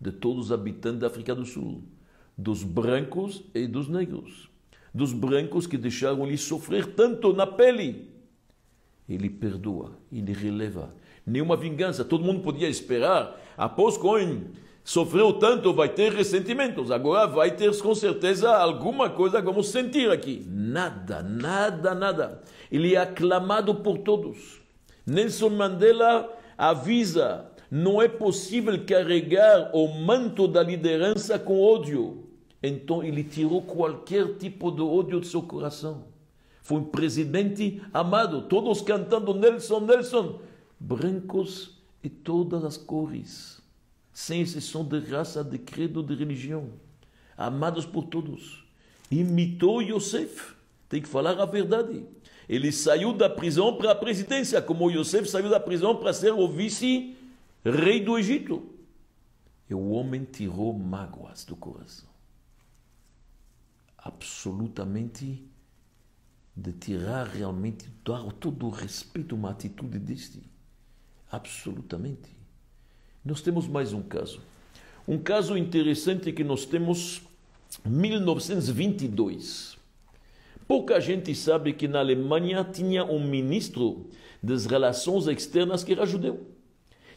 [0.00, 1.82] de todos os habitantes da África do Sul,
[2.36, 4.48] dos brancos e dos negros
[4.98, 8.10] dos brancos que deixaram ele sofrer tanto na pele.
[9.08, 10.94] Ele perdoa, ele releva.
[11.24, 12.04] Nenhuma vingança.
[12.04, 13.40] Todo mundo podia esperar.
[13.56, 14.46] Após Cohen
[14.84, 16.90] sofreu tanto, vai ter ressentimentos.
[16.90, 20.44] Agora vai ter com certeza alguma coisa que vamos sentir aqui.
[20.46, 22.42] Nada, nada, nada.
[22.70, 24.60] Ele é aclamado por todos.
[25.06, 32.24] Nelson Mandela avisa: não é possível carregar o manto da liderança com ódio.
[32.62, 36.04] Então ele tirou qualquer tipo de ódio do seu coração.
[36.62, 40.40] Foi um presidente amado, todos cantando Nelson, Nelson,
[40.78, 43.60] brancos e todas as cores,
[44.12, 46.70] sem exceção de raça, de credo, de religião,
[47.36, 48.64] amados por todos.
[49.10, 50.54] Imitou Yosef,
[50.88, 52.04] tem que falar a verdade.
[52.48, 56.48] Ele saiu da prisão para a presidência, como Yosef saiu da prisão para ser o
[57.64, 58.74] vice-rei do Egito.
[59.68, 62.08] E o homem tirou mágoas do coração
[64.08, 65.44] absolutamente
[66.56, 70.42] de tirar realmente, dar todo o respeito uma atitude deste.
[71.30, 72.30] Absolutamente.
[73.24, 74.40] Nós temos mais um caso.
[75.06, 77.22] Um caso interessante que nós temos
[77.84, 79.76] 1922.
[80.66, 84.10] Pouca gente sabe que na Alemanha tinha um ministro
[84.42, 86.46] das relações externas que era judeu.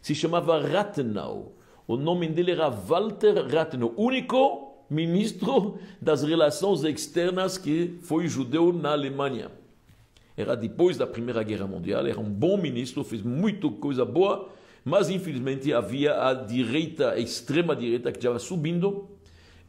[0.01, 1.53] Se chamava Rathenau.
[1.87, 8.91] O nome dele era Walter Rathenau, único ministro das relações externas que foi judeu na
[8.91, 9.49] Alemanha.
[10.35, 14.49] Era depois da Primeira Guerra Mundial, era um bom ministro, fez muita coisa boa,
[14.83, 19.07] mas infelizmente havia a direita, a extrema direita que estava subindo.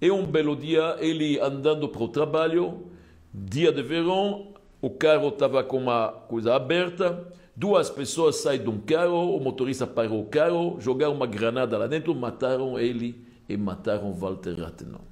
[0.01, 2.87] E um belo dia, ele andando para o trabalho,
[3.33, 8.79] dia de verão, o carro estava com uma coisa aberta, duas pessoas saem de um
[8.79, 14.13] carro, o motorista parou o carro, jogaram uma granada lá dentro, mataram ele e mataram
[14.13, 15.05] Walter Rathenau.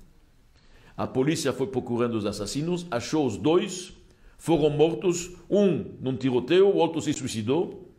[0.97, 3.93] A polícia foi procurando os assassinos, achou os dois,
[4.37, 7.91] foram mortos, um num tiroteio, o outro se suicidou,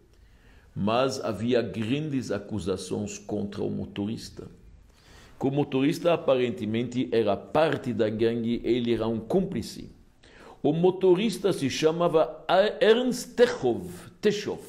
[0.75, 4.47] mas havia grandes acusações contra o motorista.
[5.39, 9.89] Que o motorista aparentemente era parte da gangue, ele era um cúmplice.
[10.63, 12.45] O motorista se chamava
[12.79, 13.87] Ernst Techov,
[14.21, 14.61] Techov,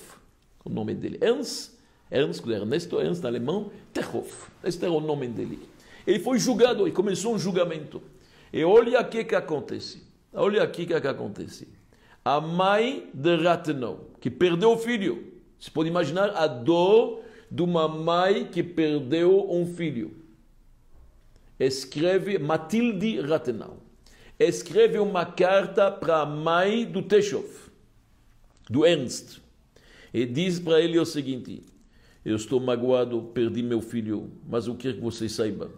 [0.64, 1.18] o nome dele.
[1.20, 1.72] Ernst,
[2.10, 4.26] Ernst, Ernesto, Ernst alemão, Techov,
[4.64, 5.58] este era o nome dele.
[6.06, 8.02] Ele foi julgado e começou um julgamento.
[8.52, 10.02] E olha aqui que acontece.
[10.32, 11.68] Olha aqui que acontece.
[12.24, 15.32] A mãe de Rathenau, que perdeu o filho.
[15.58, 20.16] Você pode imaginar a dor de uma mãe que perdeu um filho.
[21.60, 23.76] Escreve Matilde Rathenau.
[24.46, 27.46] Escreve uma carta para a mãe do Teshov,
[28.68, 29.40] do Ernst.
[30.12, 31.62] E diz para ele o seguinte:
[32.24, 35.70] Eu estou magoado, perdi meu filho, mas eu quero que você saiba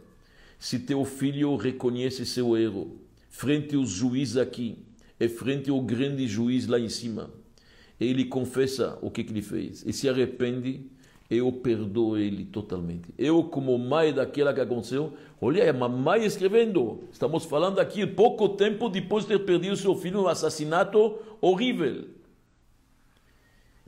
[0.64, 2.98] se teu filho reconhece seu erro,
[3.28, 4.78] frente aos juízes aqui
[5.20, 7.30] e frente ao grande juiz lá em cima,
[8.00, 10.86] ele confessa o que, que ele fez e se arrepende,
[11.34, 13.12] eu perdoo ele totalmente.
[13.18, 17.04] Eu, como mãe daquela que aconteceu, olha, é uma mãe escrevendo.
[17.12, 22.08] Estamos falando aqui pouco tempo depois de ter perdido seu filho num assassinato horrível.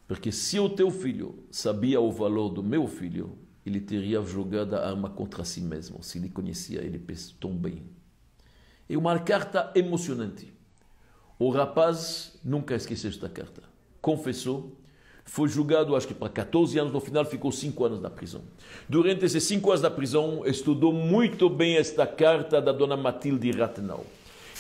[0.07, 4.89] Porque se o teu filho sabia o valor do meu filho, ele teria jogado a
[4.89, 7.03] arma contra si mesmo, se ele conhecia ele
[7.41, 7.83] tão bem.
[8.89, 10.53] É uma carta emocionante.
[11.39, 13.63] O rapaz nunca esqueceu esta carta.
[14.01, 14.76] Confessou,
[15.27, 18.43] foi julgado, acho que para 14 anos, no final ficou 5 anos na prisão.
[18.89, 24.07] Durante esses 5 anos na prisão, estudou muito bem esta carta da dona Matilde Rathenau.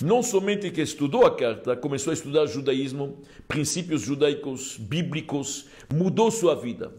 [0.03, 3.17] Não somente que estudou a carta, começou a estudar judaísmo,
[3.49, 6.93] princípios judaicos, bíblicos, mudou sua vida.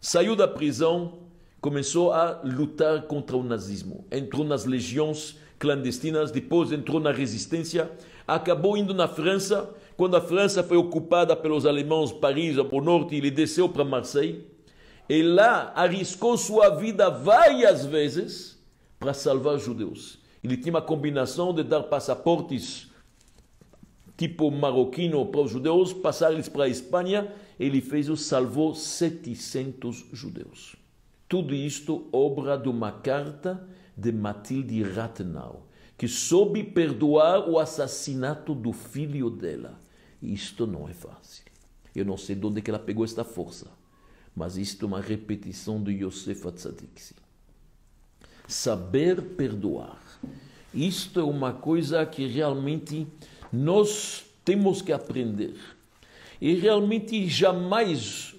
[0.00, 1.18] Saiu da prisão,
[1.60, 4.06] começou a lutar contra o nazismo.
[4.12, 7.90] Entrou nas legiões clandestinas, depois entrou na resistência,
[8.28, 9.68] acabou indo na França.
[9.96, 14.46] Quando a França foi ocupada pelos alemães, Paris ao norte, ele desceu para Marseille.
[15.08, 18.58] E lá arriscou sua vida várias vezes
[18.98, 20.18] para salvar judeus.
[20.42, 22.88] Ele tinha uma combinação de dar passaportes
[24.16, 27.32] tipo marroquino para os judeus, passar eles para a Espanha.
[27.58, 30.76] Ele fez o salvou 700 judeus.
[31.28, 38.72] Tudo isto obra de uma carta de Matilde Rathenau, que soube perdoar o assassinato do
[38.72, 39.85] filho dela.
[40.32, 41.44] Isto não é fácil.
[41.94, 43.70] Eu não sei de onde que ela pegou esta força,
[44.34, 47.14] mas isto é uma repetição do Yosef Atzadik.
[48.46, 50.00] Saber perdoar.
[50.74, 53.06] Isto é uma coisa que realmente
[53.52, 55.54] nós temos que aprender.
[56.40, 58.34] E realmente jamais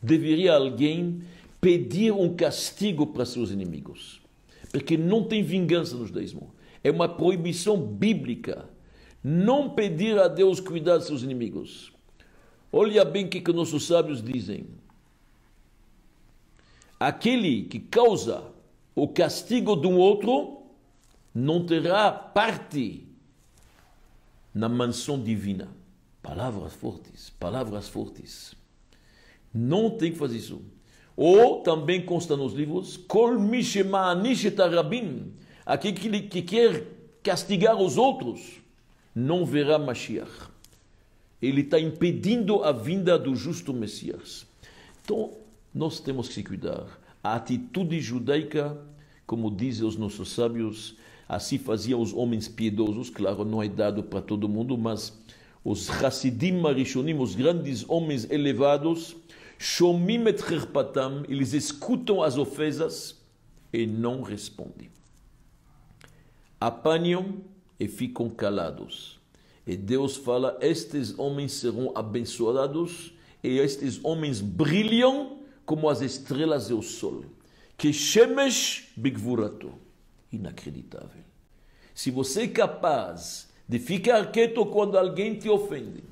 [0.00, 1.22] deveria alguém
[1.60, 4.22] pedir um castigo para seus inimigos
[4.72, 6.52] porque não tem vingança no judaísmo.
[6.82, 8.64] É uma proibição bíblica.
[9.22, 11.92] Não pedir a Deus cuidar de seus inimigos.
[12.72, 14.66] Olha bem o que, que nossos sábios dizem.
[16.98, 18.44] Aquele que causa
[18.94, 20.62] o castigo de um outro
[21.34, 23.06] não terá parte
[24.54, 25.68] na mansão divina.
[26.22, 28.54] Palavras fortes, palavras fortes.
[29.52, 30.62] Não tem que fazer isso.
[31.16, 33.36] Ou também consta nos livros, Kol
[34.70, 35.34] rabim,
[35.66, 36.86] aquele que quer
[37.22, 38.61] castigar os outros,
[39.14, 40.50] não verá Mashiach.
[41.40, 44.46] Ele está impedindo a vinda do justo Messias.
[45.04, 45.32] Então,
[45.74, 46.86] nós temos que se cuidar.
[47.22, 48.78] A atitude judaica,
[49.26, 50.96] como dizem os nossos sábios,
[51.28, 55.18] assim faziam os homens piedosos, claro, não é dado para todo mundo, mas
[55.64, 59.16] os Hasidim Marishonim, os grandes homens elevados,
[59.58, 63.16] Shomim et cherpatam, eles escutam as ofensas
[63.72, 64.90] e não respondem.
[66.60, 67.36] Apanham
[67.82, 69.18] e ficam calados.
[69.66, 76.80] E Deus fala: Estes homens serão abençoados, e estes homens brilham como as estrelas do
[76.80, 77.24] sol.
[77.76, 79.72] Que Shemesh bigvurato.
[80.30, 81.24] Inacreditável.
[81.92, 86.04] Se você é capaz de ficar quieto quando alguém te ofende,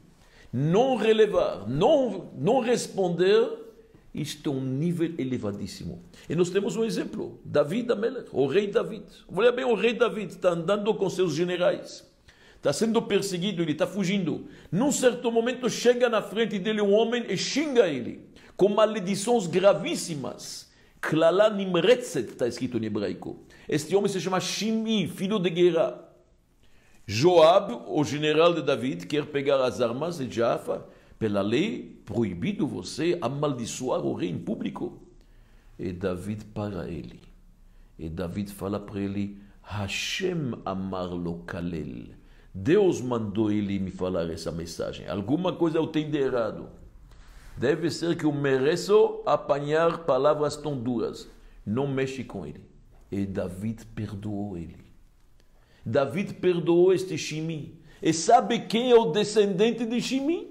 [0.53, 3.49] não relevar, não, não responder,
[4.15, 6.03] isto é um nível elevadíssimo.
[6.29, 9.05] E nós temos um exemplo, David Amelech, o rei David.
[9.33, 12.09] Olha bem, o rei David está andando com seus generais,
[12.57, 14.49] está sendo perseguido, ele está fugindo.
[14.71, 20.69] Num certo momento chega na frente dele um homem e xinga ele, com maledições gravíssimas.
[21.01, 23.39] Klala Nimretzet, está escrito em hebraico.
[23.69, 26.05] Este homem se chama Shimi, filho de guerra.
[27.07, 30.87] Joab, o general de David, quer pegar as armas e Jaffa.
[31.21, 34.99] Pela lei, proibido você amaldiçoar o rei em público.
[35.79, 37.21] E David para ele.
[37.99, 42.07] E David fala para ele, Hashem amar lo kalel.
[42.55, 45.07] Deus mandou ele me falar essa mensagem.
[45.09, 46.71] Alguma coisa eu tenho de errado.
[47.55, 51.29] Deve ser que eu mereço apanhar palavras tão duras.
[51.67, 52.65] Não mexe com ele.
[53.13, 54.87] E David perdoou ele.
[55.85, 57.79] David perdoou este Shimi.
[58.03, 60.50] E sabe quem é o descendente de Shimi?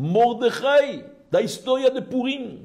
[0.00, 2.60] Mordecai, da história de Purim.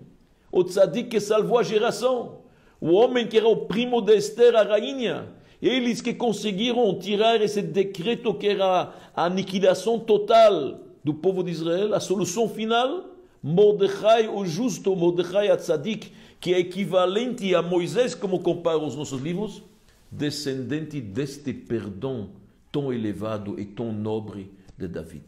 [0.51, 2.41] O tzadik que salvou a geração.
[2.79, 5.29] O homem que era o primo de Esther, a rainha.
[5.59, 11.95] Eles que conseguiram tirar esse decreto que era a aniquilação total do povo de Israel,
[11.95, 13.05] a solução final.
[13.41, 19.19] Mordecai, o justo, Mordecai, a tzadik, que é equivalente a Moisés, como comparam os nossos
[19.19, 19.63] livros
[20.11, 22.29] descendente deste perdão
[22.71, 25.25] tão elevado e tão nobre de David.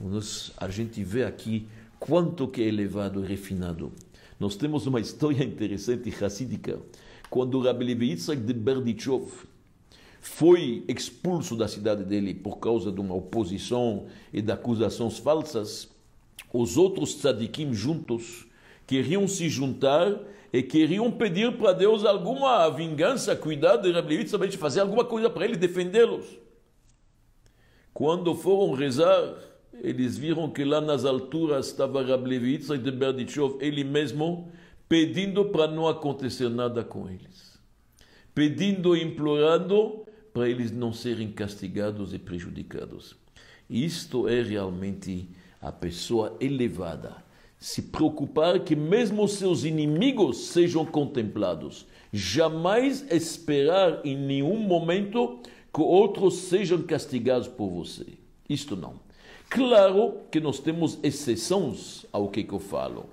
[0.00, 1.66] Nós, a gente vê aqui
[1.98, 3.92] quanto que é elevado e refinado.
[4.38, 6.78] Nós temos uma história interessante racídica.
[7.28, 9.28] Quando Rabbi Levi Yitzhak de Berdichov
[10.20, 15.88] foi expulso da cidade dele por causa de uma oposição e de acusações falsas,
[16.52, 18.46] os outros tzadikim juntos
[18.86, 20.18] queriam se juntar
[20.52, 25.44] e queriam pedir para Deus alguma vingança, cuidado de Rabbi Levi, fazer alguma coisa para
[25.44, 26.38] ele, defendê-los.
[27.92, 29.34] Quando foram rezar,
[29.74, 34.50] eles viram que lá nas alturas estava Rabbi Levi de Berdichov, ele mesmo,
[34.88, 37.58] pedindo para não acontecer nada com eles.
[38.34, 43.16] Pedindo e implorando para eles não serem castigados e prejudicados.
[43.68, 45.28] Isto é realmente
[45.60, 51.86] a pessoa elevada se preocupar que mesmo seus inimigos sejam contemplados.
[52.12, 55.40] Jamais esperar em nenhum momento
[55.74, 58.06] que outros sejam castigados por você.
[58.48, 59.00] Isto não.
[59.48, 63.06] Claro que nós temos exceções ao que eu falo.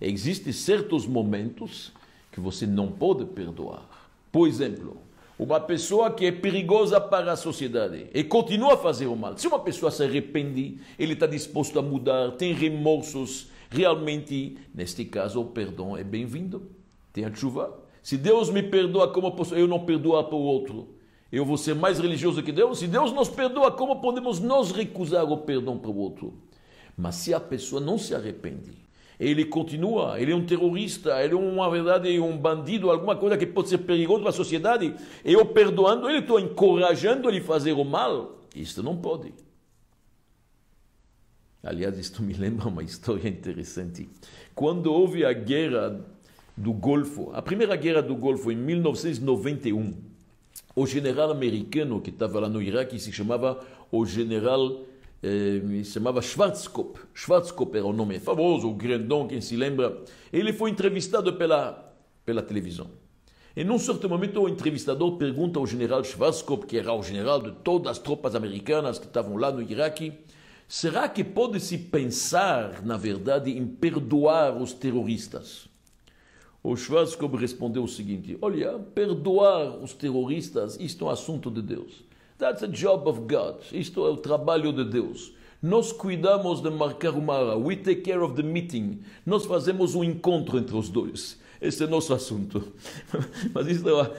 [0.00, 1.92] Existem certos momentos
[2.32, 3.86] que você não pode perdoar.
[4.32, 4.96] Por exemplo,
[5.38, 9.36] uma pessoa que é perigosa para a sociedade e continua a fazer o mal.
[9.36, 15.40] Se uma pessoa se arrepende, ele está disposto a mudar, tem remorsos, realmente, neste caso,
[15.40, 16.70] o perdão é bem-vindo.
[17.12, 17.82] Tem a chuva.
[18.02, 20.88] Se Deus me perdoa, como posso eu não perdoar para o outro?
[21.34, 22.78] Eu vou ser mais religioso que Deus?
[22.78, 26.32] Se Deus nos perdoa, como podemos nós recusar o perdão para o outro?
[26.96, 28.70] Mas se a pessoa não se arrepende,
[29.18, 33.46] ele continua, ele é um terrorista, ele é uma verdade, um bandido, alguma coisa que
[33.46, 34.94] pode ser perigoso para a sociedade.
[35.24, 38.38] Eu perdoando ele, estou encorajando ele a fazer o mal.
[38.54, 39.34] Isto não pode.
[41.64, 44.08] Aliás, isto me lembra uma história interessante.
[44.54, 46.00] Quando houve a guerra
[46.56, 50.13] do Golfo, a primeira guerra do Golfo em 1991,
[50.74, 54.82] o general americano que estava lá no Iraque se chamava o general
[55.22, 57.00] eh, se chamava Schwarzkopf.
[57.14, 60.02] Schwarzkopf era o nome famoso, o grandão, quem se lembra.
[60.32, 61.94] Ele foi entrevistado pela,
[62.26, 62.90] pela televisão.
[63.56, 67.52] E num certo momento, o entrevistador pergunta ao general Schwarzkopf, que era o general de
[67.52, 70.12] todas as tropas americanas que estavam lá no Iraque,
[70.66, 75.68] será que pode-se pensar, na verdade, em perdoar os terroristas?
[76.64, 82.02] O Schwarzkopf respondeu o seguinte: Olha, perdoar os terroristas, isto é um assunto de Deus.
[82.38, 83.56] That's a job of God.
[83.70, 85.34] Isto é o trabalho de Deus.
[85.62, 87.58] Nós cuidamos de marcar uma hora.
[87.58, 89.00] We take care of the meeting.
[89.26, 91.38] Nós fazemos um encontro entre os dois.
[91.60, 92.72] Esse é nosso assunto.
[93.52, 94.10] Mas isso é uma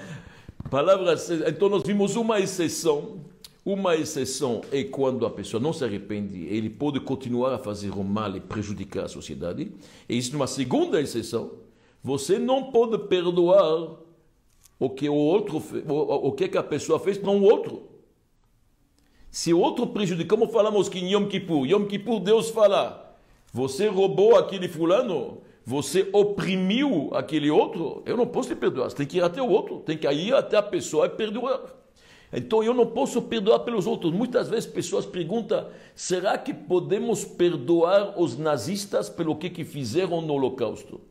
[0.70, 1.16] palavra.
[1.48, 3.22] Então nós vimos uma exceção.
[3.66, 8.04] Uma exceção é quando a pessoa não se arrepende, ele pode continuar a fazer o
[8.04, 9.72] mal e prejudicar a sociedade.
[10.08, 11.65] E é uma segunda exceção.
[12.06, 13.96] Você não pode perdoar
[14.80, 15.58] o que o outro,
[15.90, 17.90] o, o que a pessoa fez para um outro.
[19.32, 23.18] Se outro prejudica, como falamos que em Yom Kippur, Yom Kippur Deus fala,
[23.52, 29.08] você roubou aquele fulano, você oprimiu aquele outro, eu não posso te perdoar, você tem
[29.08, 31.60] que ir até o outro, tem que ir até a pessoa e perdoar.
[32.32, 34.14] Então eu não posso perdoar pelos outros.
[34.14, 40.34] Muitas vezes pessoas perguntam: será que podemos perdoar os nazistas pelo que, que fizeram no
[40.34, 41.02] Holocausto?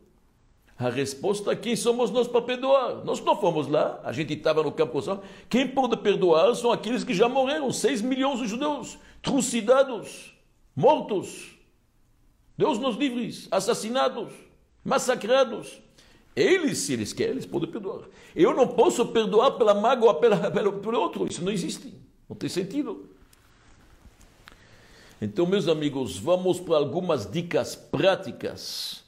[0.77, 3.05] A resposta é quem somos nós para perdoar?
[3.05, 5.21] Nós não fomos lá, a gente estava no campo só.
[5.49, 10.33] Quem pode perdoar são aqueles que já morreram, 6 milhões de judeus, trucidados,
[10.75, 11.57] mortos.
[12.57, 14.33] Deus nos livre, assassinados,
[14.83, 15.79] massacrados.
[16.35, 18.01] Eles, se eles querem, eles podem perdoar.
[18.35, 21.93] Eu não posso perdoar pela mágoa pela, pelo outro, isso não existe,
[22.27, 23.09] não tem sentido.
[25.21, 29.04] Então, meus amigos, vamos para algumas dicas práticas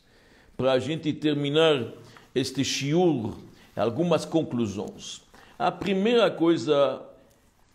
[0.58, 1.86] para a gente terminar
[2.34, 3.36] este shiur,
[3.76, 5.22] algumas conclusões.
[5.58, 7.02] A primeira coisa,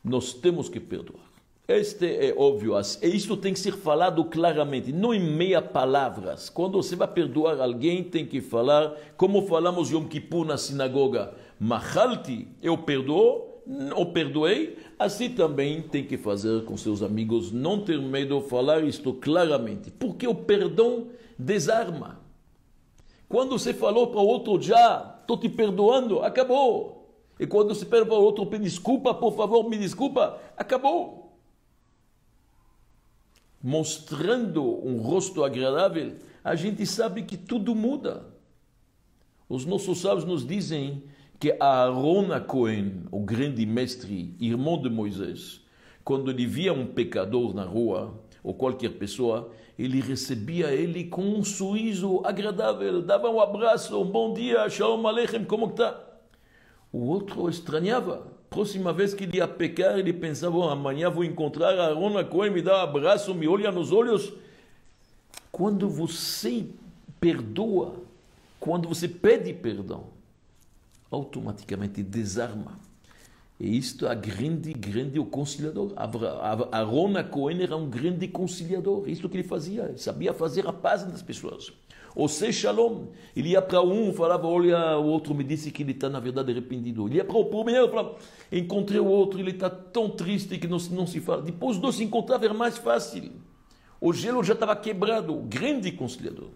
[0.04, 1.22] nós temos que perdoar.
[1.68, 6.50] Este é óbvio, e isso tem que ser falado claramente, não em meia palavras.
[6.50, 12.48] Quando você vai perdoar alguém, tem que falar, como falamos Yom Kippur na sinagoga, Machalti,
[12.60, 13.62] eu perdoo,
[13.94, 19.12] ou perdoei, assim também tem que fazer com seus amigos, não ter medo, falar isto
[19.14, 21.06] claramente, porque o perdão
[21.38, 22.21] desarma.
[23.32, 27.16] Quando você falou para o outro já, estou te perdoando, acabou.
[27.40, 31.32] E quando você pede para o outro, desculpa, por favor, me desculpa, acabou.
[33.62, 38.26] Mostrando um rosto agradável, a gente sabe que tudo muda.
[39.48, 41.04] Os nossos sábios nos dizem
[41.40, 45.62] que Aaron Cohen, o grande mestre, irmão de Moisés,
[46.04, 48.12] quando ele via um pecador na rua,
[48.42, 54.32] ou qualquer pessoa, ele recebia ele com um sorriso agradável, dava um abraço, um bom
[54.34, 55.98] dia, shalom aleichem, como está?
[56.92, 58.26] O outro estranhava.
[58.50, 62.52] Próxima vez que ele ia pecar, ele pensava, oh, amanhã vou encontrar a Arona Cohen,
[62.52, 64.32] me dá um abraço, me olha nos olhos.
[65.50, 66.66] Quando você
[67.18, 67.94] perdoa,
[68.60, 70.04] quando você pede perdão,
[71.10, 72.78] automaticamente desarma.
[73.62, 75.92] E isto é grande, grande o conciliador.
[76.72, 79.08] Arona Cohen era um grande conciliador.
[79.08, 79.84] Isto que ele fazia.
[79.84, 81.72] Ele sabia fazer a paz das pessoas.
[82.12, 83.06] O Se Shalom.
[83.36, 86.50] Ele ia para um, falava, olha, o outro me disse que ele está, na verdade,
[86.50, 87.06] arrependido.
[87.06, 88.16] Ele ia para o primeiro, falava,
[88.50, 91.40] encontrei o outro, ele está tão triste que não, não se fala.
[91.40, 93.30] Depois de se encontrar, era mais fácil.
[94.00, 95.36] O gelo já estava quebrado.
[95.42, 96.48] Grande conciliador.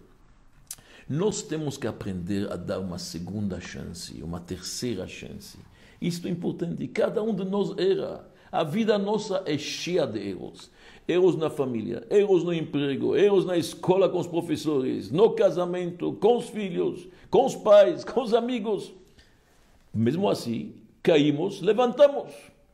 [1.07, 5.57] Nós temos que aprender a dar uma segunda chance, uma terceira chance
[6.01, 6.87] isto é importante.
[6.87, 8.27] Cada um de nós erra.
[8.51, 10.71] A vida nossa é cheia de erros.
[11.07, 16.37] erros na família, erros no emprego, erros na escola com os professores, no casamento, com
[16.37, 18.93] os filhos, com os pais, com os amigos.
[19.93, 22.33] Mesmo assim, caímos, levantamos.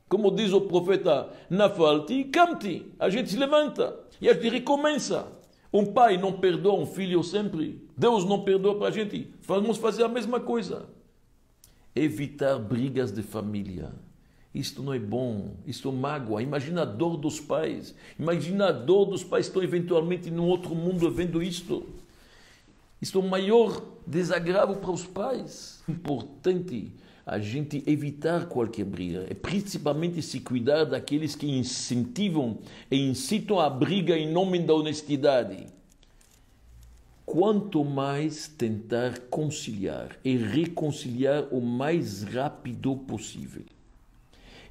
[0.10, 5.28] Como diz o profeta Nafalti, Kamti, a gente se levanta e a gente recomeça.
[5.72, 7.82] Um pai não perdoa um filho sempre.
[7.98, 9.28] Deus não perdoa para a gente.
[9.42, 10.86] Vamos fazer a mesma coisa.
[11.96, 13.92] Evitar brigas de família.
[14.54, 16.42] Isto não é bom, isto mágoa.
[16.42, 17.96] Imagina a dor dos pais.
[18.20, 21.86] Imagina a dor dos pais que estão eventualmente num outro mundo vendo isto.
[23.02, 25.84] Isto é o maior desagravo para os pais.
[25.90, 26.92] Importante
[27.26, 29.26] a gente evitar qualquer briga.
[29.30, 32.60] É principalmente se cuidar daqueles que incentivam
[32.92, 35.66] e incitam a briga em nome da honestidade.
[37.26, 43.64] Quanto mais tentar conciliar e reconciliar o mais rápido possível.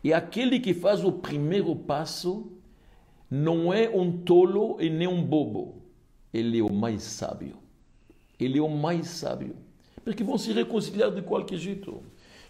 [0.05, 2.53] E aquele que faz o primeiro passo
[3.31, 5.83] não é um tolo e nem um bobo.
[6.33, 7.57] Ele é o mais sábio.
[8.39, 9.57] Ele é o mais sábio.
[10.05, 12.03] Porque vão se reconciliar de qualquer jeito.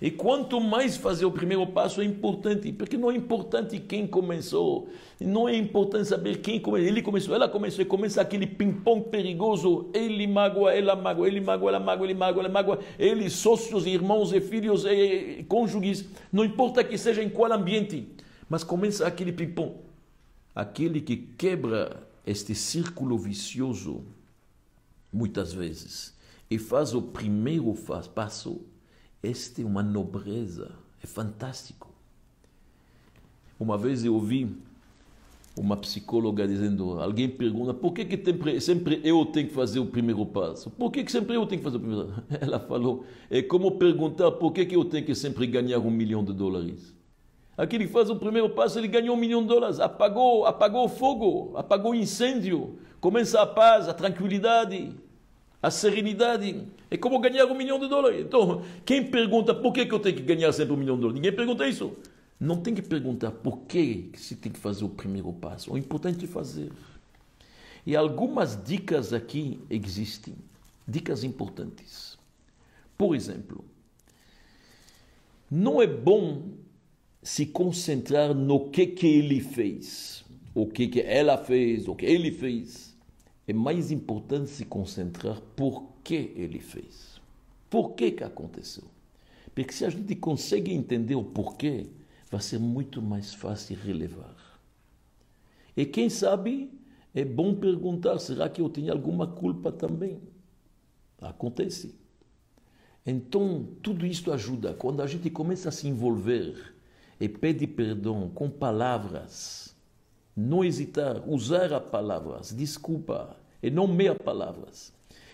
[0.03, 4.89] E quanto mais fazer o primeiro passo é importante, porque não é importante quem começou,
[5.21, 9.91] não é importante saber quem começou, ele começou, ela começou, e começa aquele ping-pong perigoso,
[9.95, 14.33] ele mágoa, ela mágoa, ele mágoa, ela mágoa, ele mágoa, ela mágoa, ele, sócios, irmãos
[14.33, 18.09] e filhos e cônjuges, não importa que seja em qual ambiente,
[18.49, 19.77] mas começa aquele ping-pong.
[20.53, 24.03] Aquele que quebra este círculo vicioso,
[25.13, 26.13] muitas vezes,
[26.51, 27.73] e faz o primeiro
[28.13, 28.72] passo
[29.23, 31.89] este é uma nobreza, é fantástico.
[33.59, 34.57] Uma vez eu ouvi
[35.57, 40.25] uma psicóloga dizendo, alguém pergunta, por que, que sempre eu tenho que fazer o primeiro
[40.27, 40.71] passo?
[40.71, 42.23] Por que, que sempre eu tenho que fazer o primeiro passo?
[42.41, 46.25] Ela falou, é como perguntar por que, que eu tenho que sempre ganhar um milhão
[46.25, 46.93] de dólares.
[47.57, 50.89] Aquele que faz o primeiro passo, ele ganhou um milhão de dólares, apagou, apagou o
[50.89, 54.93] fogo, apagou o incêndio, começa a paz, a tranquilidade
[55.63, 56.67] a serenidade.
[56.91, 58.21] É como ganhar um milhão de dólares.
[58.21, 61.21] Então, quem pergunta por que, que eu tenho que ganhar sempre um milhão de dólares?
[61.23, 61.97] Ninguém pergunta isso.
[62.41, 65.73] Não tem que perguntar por que se tem que fazer o primeiro passo.
[65.73, 66.73] O importante é fazer.
[67.87, 70.35] E algumas dicas aqui existem.
[70.87, 72.19] Dicas importantes.
[72.99, 73.65] Por exemplo,
[75.49, 76.51] não é bom
[77.23, 82.33] se concentrar no que, que ele fez, o que, que ela fez, o que ele
[82.33, 82.92] fez
[83.47, 87.21] é mais importante se concentrar por que ele fez.
[87.69, 88.85] Por que que aconteceu?
[89.55, 91.87] Porque se a gente consegue entender o porquê,
[92.31, 94.37] vai ser muito mais fácil relevar.
[95.77, 96.71] E quem sabe,
[97.15, 100.21] é bom perguntar: será que eu tenho alguma culpa também?
[101.21, 101.95] Acontece.
[103.05, 104.75] Então, tudo isso ajuda.
[104.75, 106.75] Quando a gente começa a se envolver
[107.21, 109.62] e pede perdão com palavras,
[110.37, 114.93] não hesitar, usar as palavras, desculpa, e não meia palavras.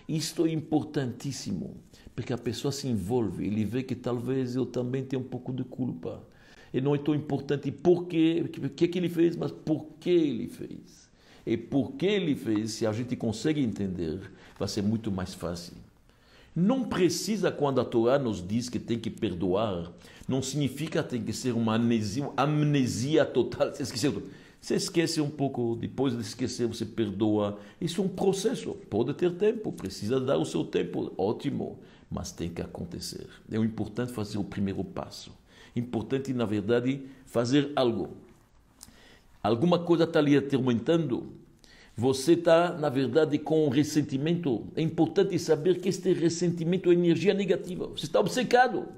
[0.08, 1.76] Isto é importantíssimo,
[2.14, 5.64] porque a pessoa se envolve, ele vê que talvez eu também tenha um pouco de
[5.64, 6.22] culpa.
[6.72, 10.10] E não é tão importante por quê, o que, que ele fez, mas por que
[10.10, 11.08] ele fez.
[11.46, 14.20] E por que ele fez, se a gente consegue entender,
[14.58, 15.74] vai ser muito mais fácil.
[16.54, 19.90] Não precisa, quando a Torá nos diz que tem que perdoar,
[20.26, 23.72] não significa que tem que ser uma amnesia, amnesia total.
[23.78, 24.24] Esqueceu
[24.60, 27.58] você esquece um pouco, depois de esquecer, você perdoa.
[27.80, 28.74] Isso é um processo.
[28.90, 31.78] Pode ter tempo, precisa dar o seu tempo, ótimo,
[32.10, 33.26] mas tem que acontecer.
[33.50, 35.32] É importante fazer o primeiro passo.
[35.76, 38.10] Importante, na verdade, fazer algo.
[39.42, 41.32] Alguma coisa está lhe atormentando.
[41.96, 44.66] Você está, na verdade, com um ressentimento.
[44.74, 47.86] É importante saber que este ressentimento é energia negativa.
[47.88, 48.88] Você está obcecado.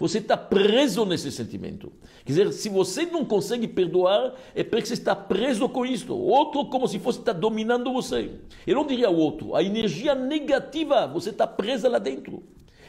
[0.00, 1.92] Você está preso nesse sentimento.
[2.24, 6.16] Quer dizer, se você não consegue perdoar, é porque você está preso com isto.
[6.16, 8.40] Outro, como se fosse estar dominando você.
[8.66, 9.54] Eu não diria o outro.
[9.54, 12.42] A energia negativa, você está presa lá dentro.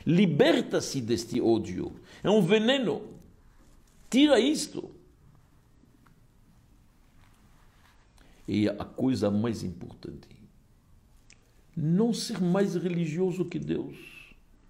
[0.06, 1.92] Liberta-se deste ódio.
[2.24, 3.02] É um veneno.
[4.10, 4.90] Tira isto.
[8.48, 10.30] E a coisa mais importante:
[11.76, 13.98] não ser mais religioso que Deus.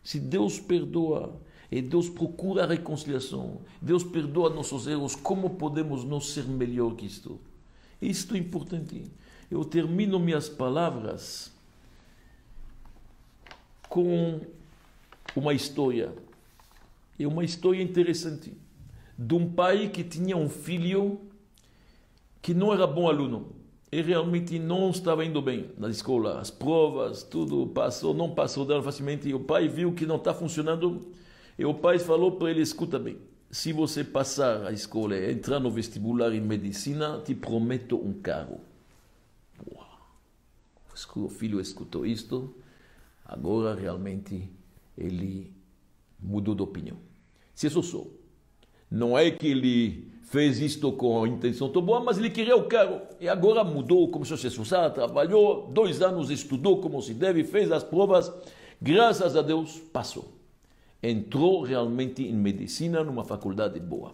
[0.04, 1.39] Se Deus perdoa,
[1.72, 3.61] e Deus procura a reconciliação.
[3.82, 5.15] Deus perdoa nossos erros.
[5.15, 7.39] Como podemos não ser melhor que isto?
[8.01, 9.09] Isto é importante.
[9.49, 11.49] Eu termino minhas palavras
[13.88, 14.41] com
[15.34, 16.13] uma história.
[17.17, 18.53] É uma história interessante
[19.17, 21.22] de um pai que tinha um filho
[22.41, 23.55] que não era bom aluno
[23.91, 26.39] e realmente não estava indo bem na escola.
[26.41, 29.30] As provas, tudo passou, não passou facilmente.
[29.30, 31.13] E o pai viu que não está funcionando
[31.58, 33.18] e o pai falou para ele: escuta bem,
[33.52, 38.62] se você passar a escola e entrar no vestibular em medicina, te prometo um carro.
[39.72, 39.88] Uau.
[41.16, 42.56] O filho escutou isto,
[43.26, 44.49] agora realmente
[44.97, 45.52] ele
[46.20, 46.97] mudou de opinião.
[47.54, 48.18] Se isso sou,
[48.89, 52.68] não é que ele fez isto com a intenção tão boa, mas ele queria o
[52.68, 53.02] carro.
[53.20, 57.70] E agora mudou, começou a se esforçar, trabalhou, dois anos estudou como se deve, fez
[57.70, 58.32] as provas,
[58.82, 60.41] graças a Deus passou.
[61.02, 64.14] Entrou realmente em medicina numa faculdade boa.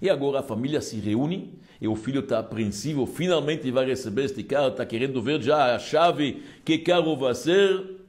[0.00, 4.42] E agora a família se reúne e o filho está apreensivo, finalmente vai receber este
[4.42, 8.00] carro, está querendo ver já a chave, que carro vai ser.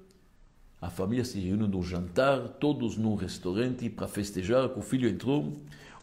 [0.82, 5.53] A família se reúne no jantar, todos num restaurante para festejar que o filho entrou.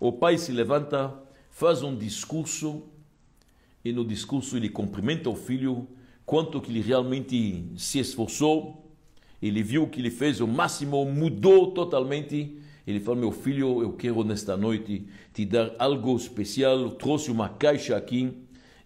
[0.00, 1.14] O pai se levanta,
[1.50, 2.82] faz um discurso
[3.84, 5.86] e no discurso ele cumprimenta o filho
[6.24, 8.81] quanto que ele realmente se esforçou.
[9.42, 12.58] Ele viu que ele fez o máximo, mudou totalmente.
[12.86, 16.78] Ele fala: Meu filho, eu quero nesta noite te dar algo especial.
[16.78, 18.32] Eu trouxe uma caixa aqui.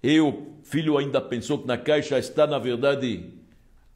[0.03, 3.35] E o filho ainda pensou que na caixa está, na verdade,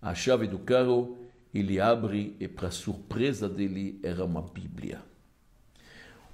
[0.02, 1.16] a chave do carro.
[1.52, 5.02] Ele abre e, para surpresa dele, era uma Bíblia.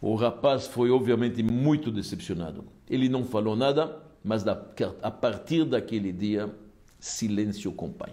[0.01, 2.65] O rapaz foi obviamente muito decepcionado.
[2.91, 6.55] Ele não falou nada, mas a partir daquele dia,
[6.99, 8.13] silêncio com o pai.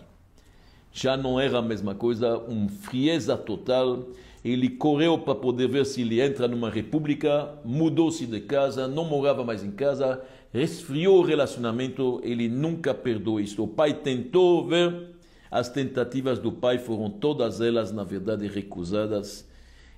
[0.94, 4.10] Já não era a mesma coisa, uma frieza total.
[4.46, 9.44] Ele correu para poder ver se ele entra numa república, mudou-se de casa, não morava
[9.44, 10.22] mais em casa,
[10.54, 13.64] resfriou o relacionamento, ele nunca perdoou isso.
[13.64, 15.16] O pai tentou ver,
[15.50, 19.50] as tentativas do pai foram todas elas, na verdade, recusadas.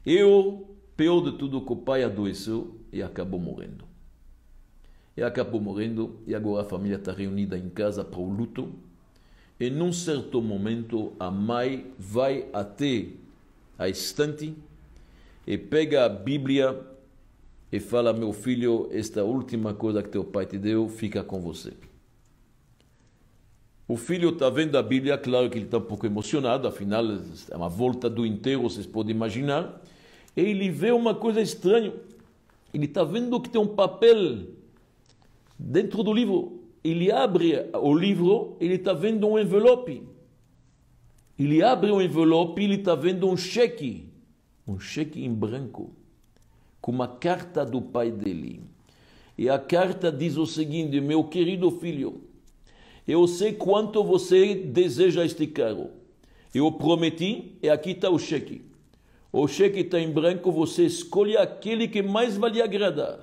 [0.06, 3.84] Eu, pior de tudo, que o pai adoeceu e acabou morrendo.
[5.18, 8.70] E acabou morrendo, e agora a família está reunida em casa para o luto.
[9.60, 13.08] E num certo momento, a mãe vai até
[13.78, 14.54] a estante
[15.48, 16.80] e pega a Bíblia
[17.72, 21.74] e fala: Meu filho, esta última coisa que teu pai te deu fica com você.
[23.88, 27.06] O filho está vendo a Bíblia, claro que ele está um pouco emocionado, afinal
[27.52, 29.80] é uma volta do inteiro, vocês podem imaginar.
[30.36, 31.94] E ele vê uma coisa estranha.
[32.74, 34.48] Ele está vendo que tem um papel
[35.58, 36.65] dentro do livro.
[36.86, 40.04] Ele abre o livro, ele está vendo um envelope.
[41.38, 44.08] Ele abre o envelope, ele está vendo um cheque,
[44.68, 45.96] um cheque em branco,
[46.80, 48.62] com uma carta do pai dele.
[49.36, 52.22] E a carta diz o seguinte: Meu querido filho,
[53.08, 55.90] eu sei quanto você deseja este carro.
[56.54, 58.62] Eu prometi e aqui está o cheque.
[59.32, 63.20] O cheque está em branco, você escolhe aquele que mais vai lhe agradar.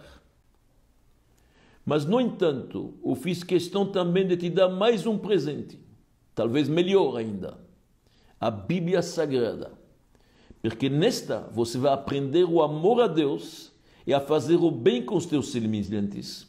[1.84, 5.78] Mas, no entanto, eu fiz questão também de te dar mais um presente,
[6.34, 7.58] talvez melhor ainda:
[8.40, 9.72] a Bíblia Sagrada.
[10.62, 13.72] Porque nesta você vai aprender o amor a Deus
[14.06, 16.48] e a fazer o bem com os teus semelhantes,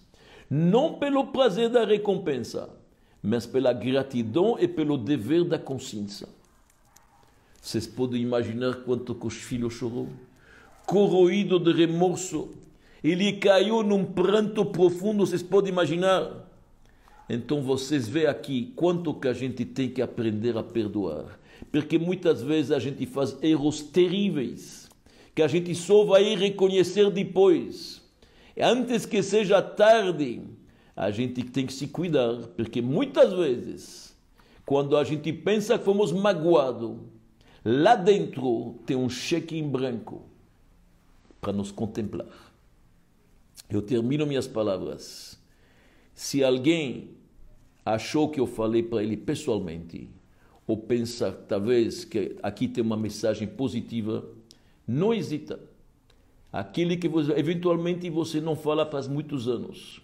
[0.49, 2.69] não pelo prazer da recompensa,
[3.21, 6.27] mas pela gratidão e pelo dever da consciência.
[7.59, 10.09] Vocês podem imaginar quanto que os filhos chorou?
[10.85, 12.49] Corroído de remorso.
[13.03, 16.49] Ele caiu num pranto profundo, vocês podem imaginar?
[17.29, 21.37] Então vocês veem aqui quanto que a gente tem que aprender a perdoar.
[21.71, 24.89] Porque muitas vezes a gente faz erros terríveis,
[25.35, 28.01] que a gente só vai reconhecer depois.
[28.57, 30.41] Antes que seja tarde,
[30.95, 34.15] a gente tem que se cuidar, porque muitas vezes,
[34.65, 36.97] quando a gente pensa que fomos magoados,
[37.65, 40.21] lá dentro tem um cheque em branco
[41.41, 42.52] para nos contemplar.
[43.73, 45.37] Eu termino minhas palavras.
[46.13, 47.11] Se alguém
[47.83, 50.09] achou que eu falei para ele pessoalmente,
[50.65, 54.25] ou pensa talvez que aqui tem uma mensagem positiva,
[54.87, 55.59] não hesita.
[56.51, 60.01] Aquele que você, eventualmente você não fala faz muitos anos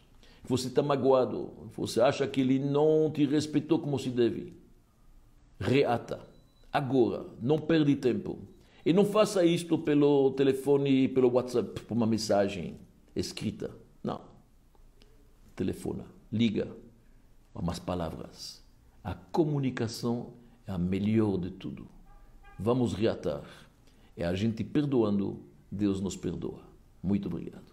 [0.49, 4.53] você está magoado, você acha que ele não te respeitou como se deve.
[5.59, 6.19] Reata.
[6.73, 8.39] Agora, não perde tempo.
[8.83, 12.79] E não faça isto pelo telefone, pelo WhatsApp, por uma mensagem
[13.19, 13.71] escrita.
[14.03, 14.21] Não.
[15.55, 16.71] Telefona, liga,
[17.53, 18.63] umas palavras.
[19.03, 20.33] A comunicação
[20.65, 21.87] é a melhor de tudo.
[22.57, 23.43] Vamos reatar.
[24.15, 25.39] É a gente perdoando,
[25.71, 26.61] Deus nos perdoa.
[27.01, 27.68] Muito obrigado.